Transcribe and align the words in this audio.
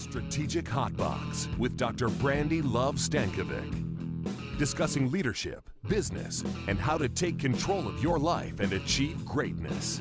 Strategic 0.00 0.66
Hot 0.68 0.96
Box 0.96 1.46
with 1.58 1.76
Dr. 1.76 2.08
Brandi 2.08 2.62
Love 2.64 2.96
Stankovic. 2.96 4.58
Discussing 4.58 5.10
leadership, 5.10 5.68
business, 5.88 6.42
and 6.68 6.78
how 6.78 6.96
to 6.96 7.06
take 7.08 7.38
control 7.38 7.86
of 7.86 8.02
your 8.02 8.18
life 8.18 8.60
and 8.60 8.72
achieve 8.72 9.22
greatness. 9.26 10.00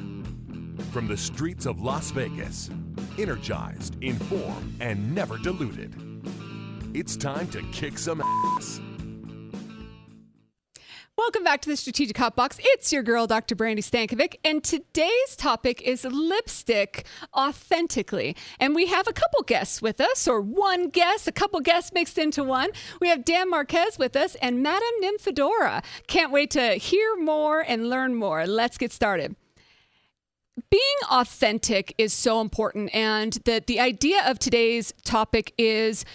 From 0.92 1.08
the 1.08 1.18
streets 1.18 1.66
of 1.66 1.82
Las 1.82 2.12
Vegas, 2.12 2.70
energized, 3.18 4.02
informed, 4.02 4.74
and 4.80 5.14
never 5.14 5.38
diluted. 5.38 5.94
It's 6.94 7.18
time 7.18 7.50
to 7.50 7.62
kick 7.74 7.98
some 7.98 8.22
ass. 8.22 8.80
Welcome 11.30 11.44
back 11.44 11.62
to 11.62 11.70
the 11.70 11.78
Strategic 11.78 12.18
Hot 12.18 12.36
Box. 12.36 12.58
It's 12.60 12.92
your 12.92 13.04
girl, 13.04 13.28
Dr. 13.28 13.56
Brandi 13.56 13.84
Stankovic, 13.84 14.38
and 14.44 14.64
today's 14.64 15.36
topic 15.36 15.80
is 15.84 16.04
lipstick 16.04 17.06
authentically. 17.36 18.36
And 18.60 18.74
we 18.74 18.88
have 18.88 19.08
a 19.08 19.14
couple 19.14 19.44
guests 19.44 19.80
with 19.80 20.02
us, 20.02 20.28
or 20.28 20.42
one 20.42 20.90
guest, 20.90 21.28
a 21.28 21.32
couple 21.32 21.60
guests 21.60 21.94
mixed 21.94 22.18
into 22.18 22.44
one. 22.44 22.72
We 23.00 23.10
have 23.10 23.26
Dan 23.26 23.52
Marquez 23.52 24.00
with 24.00 24.16
us 24.16 24.34
and 24.42 24.64
Madame 24.64 24.90
Nymphadora. 25.04 25.84
Can't 26.08 26.32
wait 26.32 26.50
to 26.50 26.74
hear 26.74 27.16
more 27.18 27.62
and 27.62 27.92
learn 27.92 28.16
more. 28.16 28.48
Let's 28.48 28.80
get 28.80 28.92
started 28.92 29.36
being 30.70 30.82
authentic 31.10 31.96
is 31.98 32.14
so 32.14 32.42
important 32.42 32.94
and 32.94 33.34
that 33.46 33.68
the 33.68 33.80
idea 33.80 34.22
of 34.26 34.40
today's 34.40 34.94
topic 35.04 35.54
is 35.58 36.06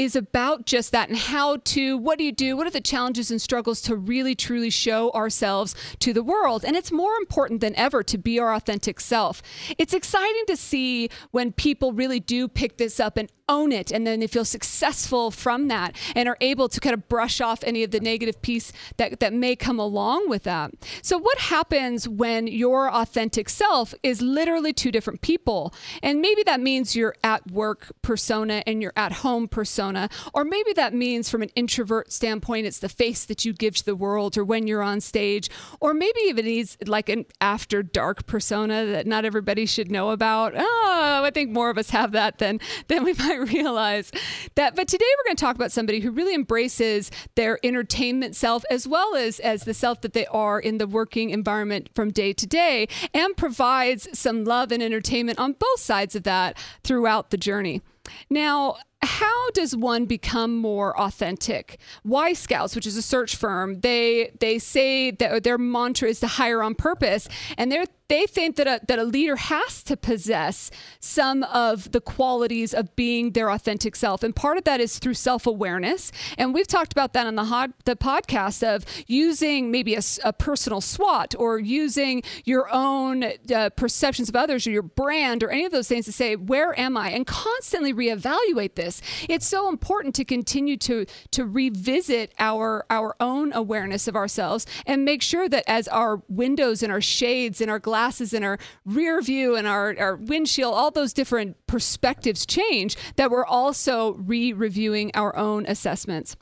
is 0.00 0.16
about 0.16 0.64
just 0.64 0.92
that 0.92 1.10
and 1.10 1.18
how 1.18 1.58
to 1.58 1.98
what 1.98 2.16
do 2.16 2.24
you 2.24 2.32
do? 2.32 2.56
What 2.56 2.66
are 2.66 2.70
the 2.70 2.80
challenges 2.80 3.30
and 3.30 3.40
struggles 3.40 3.82
to 3.82 3.94
really 3.94 4.34
truly 4.34 4.70
show 4.70 5.10
ourselves 5.10 5.74
to 5.98 6.14
the 6.14 6.22
world? 6.22 6.64
And 6.64 6.74
it's 6.74 6.90
more 6.90 7.14
important 7.16 7.60
than 7.60 7.76
ever 7.76 8.02
to 8.04 8.16
be 8.16 8.38
our 8.38 8.54
authentic 8.54 8.98
self. 8.98 9.42
It's 9.76 9.92
exciting 9.92 10.44
to 10.46 10.56
see 10.56 11.10
when 11.32 11.52
people 11.52 11.92
really 11.92 12.18
do 12.18 12.48
pick 12.48 12.78
this 12.78 12.98
up 12.98 13.18
and 13.18 13.30
own 13.50 13.72
it 13.72 13.90
and 13.90 14.06
then 14.06 14.20
they 14.20 14.26
feel 14.28 14.44
successful 14.44 15.30
from 15.30 15.68
that 15.68 15.96
and 16.14 16.28
are 16.28 16.38
able 16.40 16.68
to 16.68 16.80
kind 16.80 16.94
of 16.94 17.08
brush 17.08 17.40
off 17.40 17.62
any 17.64 17.82
of 17.82 17.90
the 17.90 18.00
negative 18.00 18.40
piece 18.40 18.72
that, 18.96 19.18
that 19.20 19.34
may 19.34 19.56
come 19.56 19.78
along 19.78 20.28
with 20.28 20.44
that. 20.44 20.70
So, 21.02 21.18
what 21.18 21.38
happens 21.38 22.08
when 22.08 22.46
your 22.46 22.90
authentic 22.90 23.48
self 23.48 23.92
is 24.02 24.22
literally 24.22 24.72
two 24.72 24.92
different 24.92 25.20
people? 25.20 25.74
And 26.02 26.20
maybe 26.20 26.44
that 26.44 26.60
means 26.60 26.94
you're 26.94 27.16
at 27.24 27.50
work 27.50 27.92
persona 28.02 28.62
and 28.66 28.80
you're 28.80 28.92
at 28.96 29.12
home 29.12 29.48
persona, 29.48 30.08
or 30.32 30.44
maybe 30.44 30.72
that 30.74 30.94
means 30.94 31.28
from 31.28 31.42
an 31.42 31.50
introvert 31.56 32.12
standpoint, 32.12 32.66
it's 32.66 32.78
the 32.78 32.88
face 32.88 33.24
that 33.24 33.44
you 33.44 33.52
give 33.52 33.74
to 33.76 33.84
the 33.84 33.96
world 33.96 34.38
or 34.38 34.44
when 34.44 34.68
you're 34.68 34.82
on 34.82 35.00
stage, 35.00 35.50
or 35.80 35.92
maybe 35.92 36.20
even 36.26 36.46
he's 36.46 36.78
like 36.86 37.08
an 37.08 37.26
after 37.40 37.82
dark 37.82 38.26
persona 38.26 38.86
that 38.86 39.06
not 39.06 39.24
everybody 39.24 39.66
should 39.66 39.90
know 39.90 40.10
about. 40.10 40.52
Oh, 40.56 41.22
I 41.24 41.30
think 41.30 41.50
more 41.50 41.70
of 41.70 41.78
us 41.78 41.90
have 41.90 42.12
that 42.12 42.38
than, 42.38 42.60
than 42.86 43.02
we 43.02 43.12
might 43.14 43.39
realize 43.52 44.10
that. 44.54 44.76
But 44.76 44.88
today 44.88 45.04
we're 45.18 45.28
going 45.28 45.36
to 45.36 45.40
talk 45.40 45.56
about 45.56 45.72
somebody 45.72 46.00
who 46.00 46.10
really 46.10 46.34
embraces 46.34 47.10
their 47.34 47.58
entertainment 47.64 48.36
self 48.36 48.64
as 48.70 48.86
well 48.86 49.14
as 49.14 49.40
as 49.40 49.64
the 49.64 49.74
self 49.74 50.00
that 50.02 50.12
they 50.12 50.26
are 50.26 50.60
in 50.60 50.78
the 50.78 50.86
working 50.86 51.30
environment 51.30 51.90
from 51.94 52.10
day 52.10 52.32
to 52.32 52.46
day, 52.46 52.88
and 53.14 53.36
provides 53.36 54.08
some 54.18 54.44
love 54.44 54.72
and 54.72 54.82
entertainment 54.82 55.38
on 55.38 55.52
both 55.52 55.80
sides 55.80 56.14
of 56.14 56.22
that 56.24 56.56
throughout 56.84 57.30
the 57.30 57.36
journey. 57.36 57.82
Now, 58.28 58.76
how 59.02 59.50
does 59.52 59.74
one 59.74 60.04
become 60.04 60.56
more 60.56 60.98
authentic? 60.98 61.78
Y 62.04 62.32
Scouts, 62.32 62.74
which 62.74 62.86
is 62.86 62.96
a 62.96 63.02
search 63.02 63.36
firm, 63.36 63.80
they 63.80 64.32
they 64.40 64.58
say 64.58 65.10
that 65.10 65.42
their 65.42 65.58
mantra 65.58 66.08
is 66.08 66.20
to 66.20 66.26
hire 66.26 66.62
on 66.62 66.74
purpose, 66.74 67.28
and 67.56 67.72
they're 67.72 67.86
they 68.10 68.26
think 68.26 68.56
that 68.56 68.66
a, 68.66 68.80
that 68.88 68.98
a 68.98 69.04
leader 69.04 69.36
has 69.36 69.84
to 69.84 69.96
possess 69.96 70.70
some 70.98 71.44
of 71.44 71.92
the 71.92 72.00
qualities 72.00 72.74
of 72.74 72.94
being 72.96 73.30
their 73.30 73.50
authentic 73.50 73.94
self. 73.94 74.24
And 74.24 74.34
part 74.34 74.58
of 74.58 74.64
that 74.64 74.80
is 74.80 74.98
through 74.98 75.14
self 75.14 75.46
awareness. 75.46 76.10
And 76.36 76.52
we've 76.52 76.66
talked 76.66 76.92
about 76.92 77.12
that 77.12 77.28
on 77.28 77.36
the, 77.36 77.72
the 77.84 77.94
podcast 77.94 78.66
of 78.66 78.84
using 79.06 79.70
maybe 79.70 79.94
a, 79.94 80.00
a 80.24 80.32
personal 80.32 80.80
SWOT 80.80 81.36
or 81.38 81.60
using 81.60 82.24
your 82.44 82.68
own 82.72 83.24
uh, 83.54 83.70
perceptions 83.76 84.28
of 84.28 84.34
others 84.34 84.66
or 84.66 84.72
your 84.72 84.82
brand 84.82 85.44
or 85.44 85.50
any 85.50 85.64
of 85.64 85.70
those 85.70 85.86
things 85.86 86.04
to 86.06 86.12
say, 86.12 86.34
where 86.34 86.78
am 86.78 86.96
I? 86.96 87.10
And 87.10 87.24
constantly 87.24 87.94
reevaluate 87.94 88.74
this. 88.74 89.00
It's 89.28 89.46
so 89.46 89.68
important 89.68 90.16
to 90.16 90.24
continue 90.24 90.76
to, 90.78 91.06
to 91.30 91.44
revisit 91.44 92.34
our, 92.40 92.84
our 92.90 93.14
own 93.20 93.52
awareness 93.52 94.08
of 94.08 94.16
ourselves 94.16 94.66
and 94.84 95.04
make 95.04 95.22
sure 95.22 95.48
that 95.48 95.62
as 95.68 95.86
our 95.86 96.22
windows 96.28 96.82
and 96.82 96.90
our 96.90 97.00
shades 97.00 97.60
and 97.60 97.70
our 97.70 97.78
glasses 97.78 97.99
glasses 98.00 98.32
and 98.32 98.44
our 98.44 98.58
rear 98.86 99.20
view 99.20 99.56
and 99.56 99.66
our, 99.66 99.94
our 99.98 100.16
windshield, 100.16 100.72
all 100.72 100.90
those 100.90 101.12
different 101.12 101.54
perspectives 101.66 102.46
change, 102.46 102.96
that 103.16 103.30
we're 103.30 103.44
also 103.44 104.14
re 104.14 104.54
reviewing 104.54 105.10
our 105.14 105.36
own 105.36 105.66
assessments. 105.66 106.34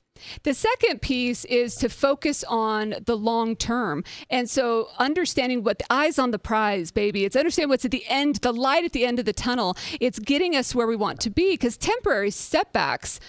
The 0.44 0.54
second 0.54 1.00
piece 1.02 1.44
is 1.44 1.74
to 1.76 1.88
focus 1.88 2.44
on 2.48 2.94
the 3.06 3.16
long 3.16 3.56
term. 3.56 4.04
And 4.30 4.48
so 4.48 4.88
understanding 4.98 5.64
what 5.64 5.78
the 5.78 5.92
eyes 5.92 6.18
on 6.18 6.30
the 6.30 6.38
prize, 6.38 6.90
baby. 6.92 7.24
It's 7.24 7.36
understanding 7.36 7.70
what's 7.70 7.84
at 7.84 7.90
the 7.90 8.04
end, 8.08 8.36
the 8.36 8.52
light 8.52 8.84
at 8.84 8.92
the 8.92 9.04
end 9.04 9.18
of 9.18 9.24
the 9.24 9.32
tunnel. 9.32 9.76
It's 10.00 10.18
getting 10.18 10.54
us 10.54 10.74
where 10.74 10.86
we 10.86 10.96
want 10.96 11.20
to 11.20 11.30
be 11.30 11.52
because 11.52 11.76
temporary 11.76 12.30
setbacks 12.30 13.20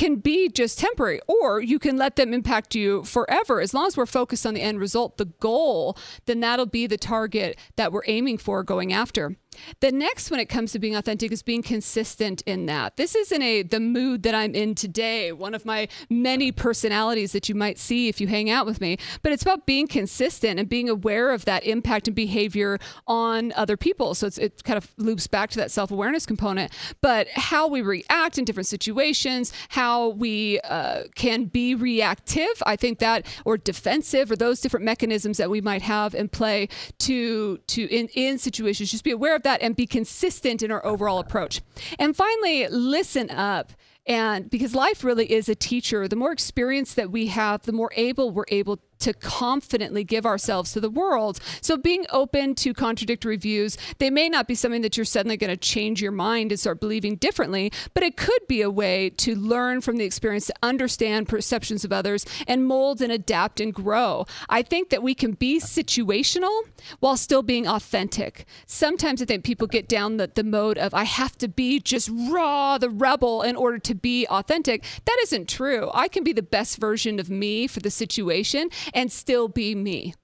can 0.00 0.16
be 0.16 0.48
just 0.48 0.78
temporary, 0.78 1.20
or 1.28 1.60
you 1.60 1.78
can 1.78 1.98
let 1.98 2.16
them 2.16 2.32
impact 2.32 2.74
you 2.74 3.04
forever. 3.04 3.60
As 3.60 3.74
long 3.74 3.86
as 3.86 3.98
we're 3.98 4.06
focused 4.06 4.46
on 4.46 4.54
the 4.54 4.62
end 4.62 4.80
result, 4.80 5.18
the 5.18 5.26
goal, 5.26 5.94
then 6.24 6.40
that'll 6.40 6.64
be 6.64 6.86
the 6.86 6.96
target 6.96 7.58
that 7.76 7.92
we're 7.92 8.04
aiming 8.06 8.38
for 8.38 8.62
going 8.62 8.94
after. 8.94 9.36
The 9.80 9.90
next, 9.90 10.30
when 10.30 10.40
it 10.40 10.48
comes 10.48 10.72
to 10.72 10.78
being 10.78 10.94
authentic, 10.94 11.32
is 11.32 11.42
being 11.42 11.62
consistent 11.62 12.42
in 12.46 12.66
that. 12.66 12.96
This 12.96 13.14
isn't 13.14 13.42
a 13.42 13.62
the 13.62 13.80
mood 13.80 14.22
that 14.22 14.34
I'm 14.34 14.54
in 14.54 14.74
today, 14.74 15.32
one 15.32 15.54
of 15.54 15.64
my 15.64 15.88
many 16.08 16.52
personalities 16.52 17.32
that 17.32 17.48
you 17.48 17.54
might 17.54 17.78
see 17.78 18.08
if 18.08 18.20
you 18.20 18.28
hang 18.28 18.48
out 18.48 18.64
with 18.64 18.80
me. 18.80 18.96
But 19.22 19.32
it's 19.32 19.42
about 19.42 19.66
being 19.66 19.88
consistent 19.88 20.60
and 20.60 20.68
being 20.68 20.88
aware 20.88 21.32
of 21.32 21.44
that 21.46 21.64
impact 21.64 22.06
and 22.08 22.14
behavior 22.14 22.78
on 23.06 23.52
other 23.56 23.76
people. 23.76 24.14
So 24.14 24.28
it 24.40 24.62
kind 24.64 24.76
of 24.76 24.92
loops 24.98 25.26
back 25.26 25.50
to 25.50 25.56
that 25.58 25.70
self 25.70 25.90
awareness 25.90 26.26
component. 26.26 26.72
But 27.00 27.28
how 27.28 27.66
we 27.66 27.82
react 27.82 28.38
in 28.38 28.44
different 28.44 28.68
situations, 28.68 29.52
how 29.70 30.10
we 30.10 30.60
uh, 30.60 31.04
can 31.14 31.46
be 31.46 31.74
reactive, 31.74 32.62
I 32.66 32.76
think 32.76 33.00
that, 33.00 33.26
or 33.44 33.56
defensive, 33.56 34.30
or 34.30 34.36
those 34.36 34.60
different 34.60 34.84
mechanisms 34.84 35.38
that 35.38 35.50
we 35.50 35.60
might 35.60 35.82
have 35.82 36.14
in 36.14 36.28
play 36.28 36.68
to 36.98 37.58
to 37.58 37.84
in 37.88 38.08
in 38.14 38.38
situations. 38.38 38.90
Just 38.90 39.04
be 39.04 39.10
aware 39.10 39.34
of 39.34 39.39
that 39.44 39.50
that 39.50 39.62
and 39.62 39.76
be 39.76 39.86
consistent 39.86 40.62
in 40.62 40.70
our 40.70 40.84
overall 40.84 41.18
approach. 41.18 41.60
And 41.98 42.16
finally, 42.16 42.68
listen 42.68 43.30
up. 43.30 43.72
And 44.06 44.48
because 44.50 44.74
life 44.74 45.04
really 45.04 45.30
is 45.30 45.48
a 45.48 45.54
teacher, 45.54 46.08
the 46.08 46.16
more 46.16 46.32
experience 46.32 46.94
that 46.94 47.10
we 47.10 47.26
have, 47.26 47.62
the 47.62 47.72
more 47.72 47.92
able 47.96 48.30
we're 48.30 48.44
able 48.48 48.80
to 49.00 49.12
confidently 49.12 50.04
give 50.04 50.24
ourselves 50.24 50.72
to 50.72 50.80
the 50.80 50.90
world. 50.90 51.40
So 51.60 51.76
being 51.76 52.06
open 52.10 52.54
to 52.56 52.72
contradictory 52.72 53.36
views, 53.36 53.76
they 53.98 54.10
may 54.10 54.28
not 54.28 54.46
be 54.46 54.54
something 54.54 54.82
that 54.82 54.96
you're 54.96 55.04
suddenly 55.04 55.36
going 55.36 55.50
to 55.50 55.56
change 55.56 56.00
your 56.00 56.12
mind 56.12 56.52
and 56.52 56.60
start 56.60 56.80
believing 56.80 57.16
differently, 57.16 57.72
but 57.94 58.02
it 58.02 58.16
could 58.16 58.46
be 58.48 58.62
a 58.62 58.70
way 58.70 59.10
to 59.10 59.34
learn 59.34 59.80
from 59.80 59.96
the 59.96 60.04
experience, 60.04 60.46
to 60.46 60.54
understand 60.62 61.28
perceptions 61.28 61.84
of 61.84 61.92
others, 61.92 62.24
and 62.46 62.66
mold 62.66 63.00
and 63.00 63.12
adapt 63.12 63.60
and 63.60 63.74
grow. 63.74 64.26
I 64.48 64.62
think 64.62 64.90
that 64.90 65.02
we 65.02 65.14
can 65.14 65.32
be 65.32 65.58
situational 65.58 66.62
while 67.00 67.16
still 67.16 67.42
being 67.42 67.66
authentic. 67.66 68.46
Sometimes 68.66 69.22
I 69.22 69.24
think 69.24 69.44
people 69.44 69.66
get 69.66 69.88
down 69.88 70.16
the, 70.16 70.30
the 70.32 70.44
mode 70.44 70.78
of, 70.78 70.94
I 70.94 71.04
have 71.04 71.36
to 71.38 71.48
be 71.48 71.80
just 71.80 72.10
raw, 72.12 72.78
the 72.78 72.90
rebel, 72.90 73.42
in 73.42 73.56
order 73.56 73.78
to 73.78 73.94
be 73.94 74.26
authentic. 74.28 74.84
That 75.04 75.18
isn't 75.22 75.48
true. 75.48 75.90
I 75.94 76.08
can 76.08 76.24
be 76.24 76.32
the 76.32 76.42
best 76.42 76.78
version 76.78 77.18
of 77.18 77.30
me 77.30 77.66
for 77.66 77.80
the 77.80 77.90
situation 77.90 78.70
and 78.94 79.10
still 79.10 79.48
be 79.48 79.74
me. 79.74 80.14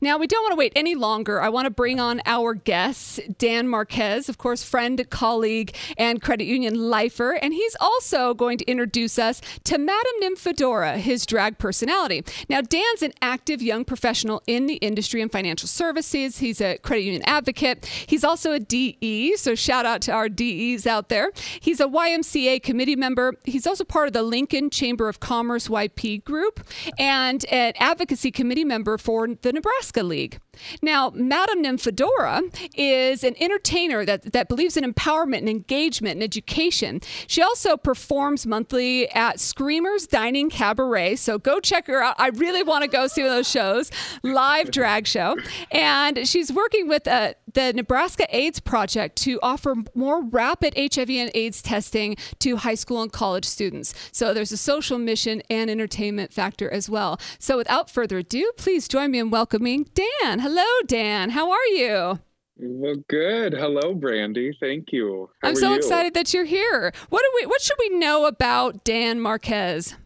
Now, 0.00 0.18
we 0.18 0.26
don't 0.26 0.42
want 0.42 0.52
to 0.52 0.56
wait 0.56 0.72
any 0.76 0.94
longer. 0.94 1.40
I 1.40 1.48
want 1.48 1.66
to 1.66 1.70
bring 1.70 2.00
on 2.00 2.20
our 2.26 2.54
guest, 2.54 3.20
Dan 3.38 3.68
Marquez, 3.68 4.28
of 4.28 4.38
course, 4.38 4.62
friend, 4.62 5.08
colleague, 5.10 5.74
and 5.96 6.20
credit 6.20 6.44
union 6.44 6.74
lifer. 6.90 7.32
And 7.32 7.52
he's 7.52 7.76
also 7.80 8.34
going 8.34 8.58
to 8.58 8.64
introduce 8.66 9.18
us 9.18 9.40
to 9.64 9.78
Madame 9.78 10.20
Nymphadora, 10.22 10.96
his 10.96 11.26
drag 11.26 11.58
personality. 11.58 12.24
Now, 12.48 12.60
Dan's 12.60 13.02
an 13.02 13.12
active 13.22 13.62
young 13.62 13.84
professional 13.84 14.42
in 14.46 14.66
the 14.66 14.74
industry 14.76 15.22
and 15.22 15.30
financial 15.30 15.68
services. 15.68 16.38
He's 16.38 16.60
a 16.60 16.78
credit 16.78 17.02
union 17.02 17.22
advocate. 17.24 17.86
He's 18.06 18.24
also 18.24 18.52
a 18.52 18.60
DE, 18.60 19.36
so 19.36 19.54
shout 19.54 19.86
out 19.86 20.00
to 20.02 20.12
our 20.12 20.28
DEs 20.28 20.86
out 20.86 21.08
there. 21.08 21.32
He's 21.60 21.80
a 21.80 21.86
YMCA 21.86 22.62
committee 22.62 22.96
member. 22.96 23.34
He's 23.44 23.66
also 23.66 23.84
part 23.84 24.08
of 24.08 24.12
the 24.12 24.22
Lincoln 24.22 24.70
Chamber 24.70 25.08
of 25.08 25.20
Commerce 25.20 25.68
YP 25.68 26.24
group 26.24 26.66
and 26.98 27.44
an 27.46 27.72
advocacy 27.78 28.30
committee 28.30 28.64
member 28.64 28.98
for 28.98 29.28
the 29.28 29.52
Nebraska 29.66 30.02
League. 30.04 30.38
Now, 30.80 31.10
Madame 31.14 31.62
Nymphadora 31.62 32.42
is 32.76 33.24
an 33.24 33.34
entertainer 33.40 34.04
that, 34.04 34.32
that 34.32 34.48
believes 34.48 34.76
in 34.76 34.84
empowerment 34.90 35.38
and 35.38 35.48
engagement 35.48 36.14
and 36.14 36.22
education. 36.22 37.00
She 37.26 37.42
also 37.42 37.76
performs 37.76 38.46
monthly 38.46 39.10
at 39.10 39.40
Screamers 39.40 40.06
Dining 40.06 40.50
Cabaret. 40.50 41.16
So 41.16 41.38
go 41.38 41.60
check 41.60 41.88
her 41.88 42.02
out. 42.02 42.14
I 42.18 42.28
really 42.28 42.62
want 42.62 42.82
to 42.82 42.88
go 42.88 43.06
see 43.06 43.22
one 43.22 43.30
of 43.30 43.36
those 43.36 43.50
shows, 43.50 43.90
live 44.22 44.70
drag 44.70 45.06
show. 45.06 45.36
And 45.72 46.26
she's 46.28 46.52
working 46.52 46.88
with 46.88 47.06
uh, 47.08 47.34
the 47.56 47.72
Nebraska 47.72 48.26
AIDS 48.36 48.60
Project 48.60 49.16
to 49.16 49.40
offer 49.42 49.74
more 49.94 50.22
rapid 50.22 50.74
HIV 50.76 51.08
and 51.08 51.30
AIDS 51.34 51.62
testing 51.62 52.16
to 52.40 52.56
high 52.56 52.74
school 52.74 53.00
and 53.00 53.10
college 53.10 53.46
students. 53.46 53.94
So 54.12 54.34
there's 54.34 54.52
a 54.52 54.58
social 54.58 54.98
mission 54.98 55.42
and 55.48 55.70
entertainment 55.70 56.34
factor 56.34 56.70
as 56.70 56.90
well. 56.90 57.18
So 57.38 57.56
without 57.56 57.90
further 57.90 58.18
ado, 58.18 58.52
please 58.58 58.86
join 58.86 59.10
me 59.10 59.20
in 59.20 59.30
welcoming 59.30 59.88
Dan. 59.94 60.40
Hello, 60.40 60.66
Dan. 60.86 61.30
How 61.30 61.50
are 61.50 61.66
you? 61.68 62.20
Well, 62.58 62.96
good. 63.08 63.54
Hello, 63.54 63.94
Brandi. 63.94 64.52
Thank 64.60 64.92
you. 64.92 65.30
How 65.40 65.48
I'm 65.48 65.56
so 65.56 65.70
you? 65.70 65.76
excited 65.76 66.12
that 66.12 66.34
you're 66.34 66.44
here. 66.44 66.92
What 67.08 67.22
do 67.22 67.30
we? 67.40 67.46
What 67.46 67.62
should 67.62 67.76
we 67.78 67.98
know 67.98 68.26
about 68.26 68.84
Dan 68.84 69.18
Marquez? 69.18 69.96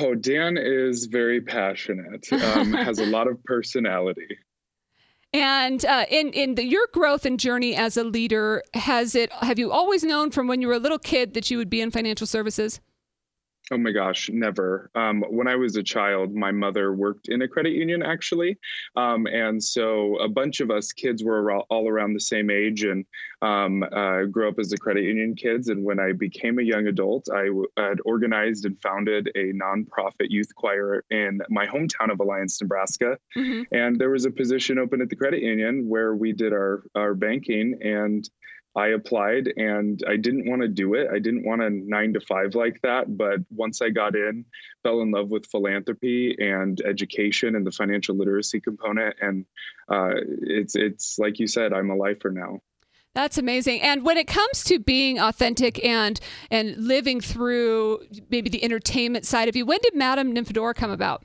Oh, 0.00 0.14
Dan 0.14 0.56
is 0.56 1.06
very 1.06 1.42
passionate. 1.42 2.26
Um, 2.32 2.72
has 2.72 2.98
a 2.98 3.06
lot 3.06 3.28
of 3.28 3.42
personality. 3.44 4.38
And 5.32 5.84
uh, 5.84 6.06
in 6.10 6.32
in 6.32 6.54
the, 6.54 6.64
your 6.64 6.88
growth 6.92 7.26
and 7.26 7.38
journey 7.38 7.76
as 7.76 7.96
a 7.96 8.04
leader, 8.04 8.62
has 8.74 9.14
it? 9.14 9.30
Have 9.32 9.58
you 9.58 9.70
always 9.70 10.02
known 10.02 10.30
from 10.30 10.46
when 10.46 10.62
you 10.62 10.68
were 10.68 10.74
a 10.74 10.78
little 10.78 10.98
kid 10.98 11.34
that 11.34 11.50
you 11.50 11.58
would 11.58 11.68
be 11.68 11.80
in 11.80 11.90
financial 11.90 12.26
services? 12.26 12.80
Oh 13.70 13.76
my 13.76 13.92
gosh, 13.92 14.30
never. 14.32 14.90
Um, 14.94 15.22
when 15.28 15.46
I 15.46 15.56
was 15.56 15.76
a 15.76 15.82
child, 15.82 16.34
my 16.34 16.50
mother 16.52 16.94
worked 16.94 17.28
in 17.28 17.42
a 17.42 17.48
credit 17.48 17.72
union 17.72 18.02
actually. 18.02 18.56
Um, 18.96 19.26
and 19.26 19.62
so 19.62 20.16
a 20.16 20.28
bunch 20.28 20.60
of 20.60 20.70
us 20.70 20.92
kids 20.92 21.22
were 21.22 21.52
all 21.52 21.88
around 21.88 22.14
the 22.14 22.20
same 22.20 22.50
age 22.50 22.84
and 22.84 23.04
um, 23.42 23.82
uh, 23.82 24.22
grew 24.24 24.48
up 24.48 24.58
as 24.58 24.70
the 24.70 24.78
credit 24.78 25.04
union 25.04 25.34
kids. 25.34 25.68
And 25.68 25.84
when 25.84 26.00
I 26.00 26.12
became 26.12 26.58
a 26.58 26.62
young 26.62 26.86
adult, 26.86 27.28
I 27.30 27.46
w- 27.46 27.66
had 27.76 27.98
organized 28.06 28.64
and 28.64 28.80
founded 28.80 29.30
a 29.34 29.52
nonprofit 29.52 30.28
youth 30.30 30.54
choir 30.54 31.04
in 31.10 31.40
my 31.50 31.66
hometown 31.66 32.10
of 32.10 32.20
Alliance, 32.20 32.60
Nebraska. 32.60 33.18
Mm-hmm. 33.36 33.74
And 33.74 34.00
there 34.00 34.10
was 34.10 34.24
a 34.24 34.30
position 34.30 34.78
open 34.78 35.02
at 35.02 35.10
the 35.10 35.16
credit 35.16 35.42
union 35.42 35.88
where 35.88 36.14
we 36.14 36.32
did 36.32 36.52
our, 36.52 36.84
our 36.94 37.14
banking. 37.14 37.78
And 37.82 38.28
I 38.78 38.90
applied 38.90 39.52
and 39.56 40.00
I 40.06 40.16
didn't 40.16 40.48
want 40.48 40.62
to 40.62 40.68
do 40.68 40.94
it. 40.94 41.08
I 41.12 41.18
didn't 41.18 41.44
want 41.44 41.62
a 41.62 41.68
nine 41.68 42.12
to 42.12 42.20
five 42.20 42.54
like 42.54 42.80
that. 42.82 43.16
But 43.16 43.40
once 43.50 43.82
I 43.82 43.90
got 43.90 44.14
in, 44.14 44.44
fell 44.84 45.00
in 45.00 45.10
love 45.10 45.30
with 45.30 45.46
philanthropy 45.46 46.36
and 46.38 46.80
education 46.86 47.56
and 47.56 47.66
the 47.66 47.72
financial 47.72 48.16
literacy 48.16 48.60
component. 48.60 49.16
And 49.20 49.46
uh, 49.88 50.12
it's 50.42 50.76
it's 50.76 51.18
like 51.18 51.40
you 51.40 51.48
said, 51.48 51.72
I'm 51.72 51.90
a 51.90 51.96
lifer 51.96 52.30
now. 52.30 52.60
That's 53.14 53.36
amazing. 53.36 53.80
And 53.80 54.04
when 54.04 54.16
it 54.16 54.28
comes 54.28 54.62
to 54.64 54.78
being 54.78 55.18
authentic 55.18 55.84
and 55.84 56.20
and 56.52 56.76
living 56.76 57.20
through 57.20 58.04
maybe 58.30 58.48
the 58.48 58.62
entertainment 58.62 59.26
side 59.26 59.48
of 59.48 59.56
you, 59.56 59.66
when 59.66 59.80
did 59.82 59.96
Madame 59.96 60.32
Nymphadora 60.32 60.76
come 60.76 60.92
about? 60.92 61.24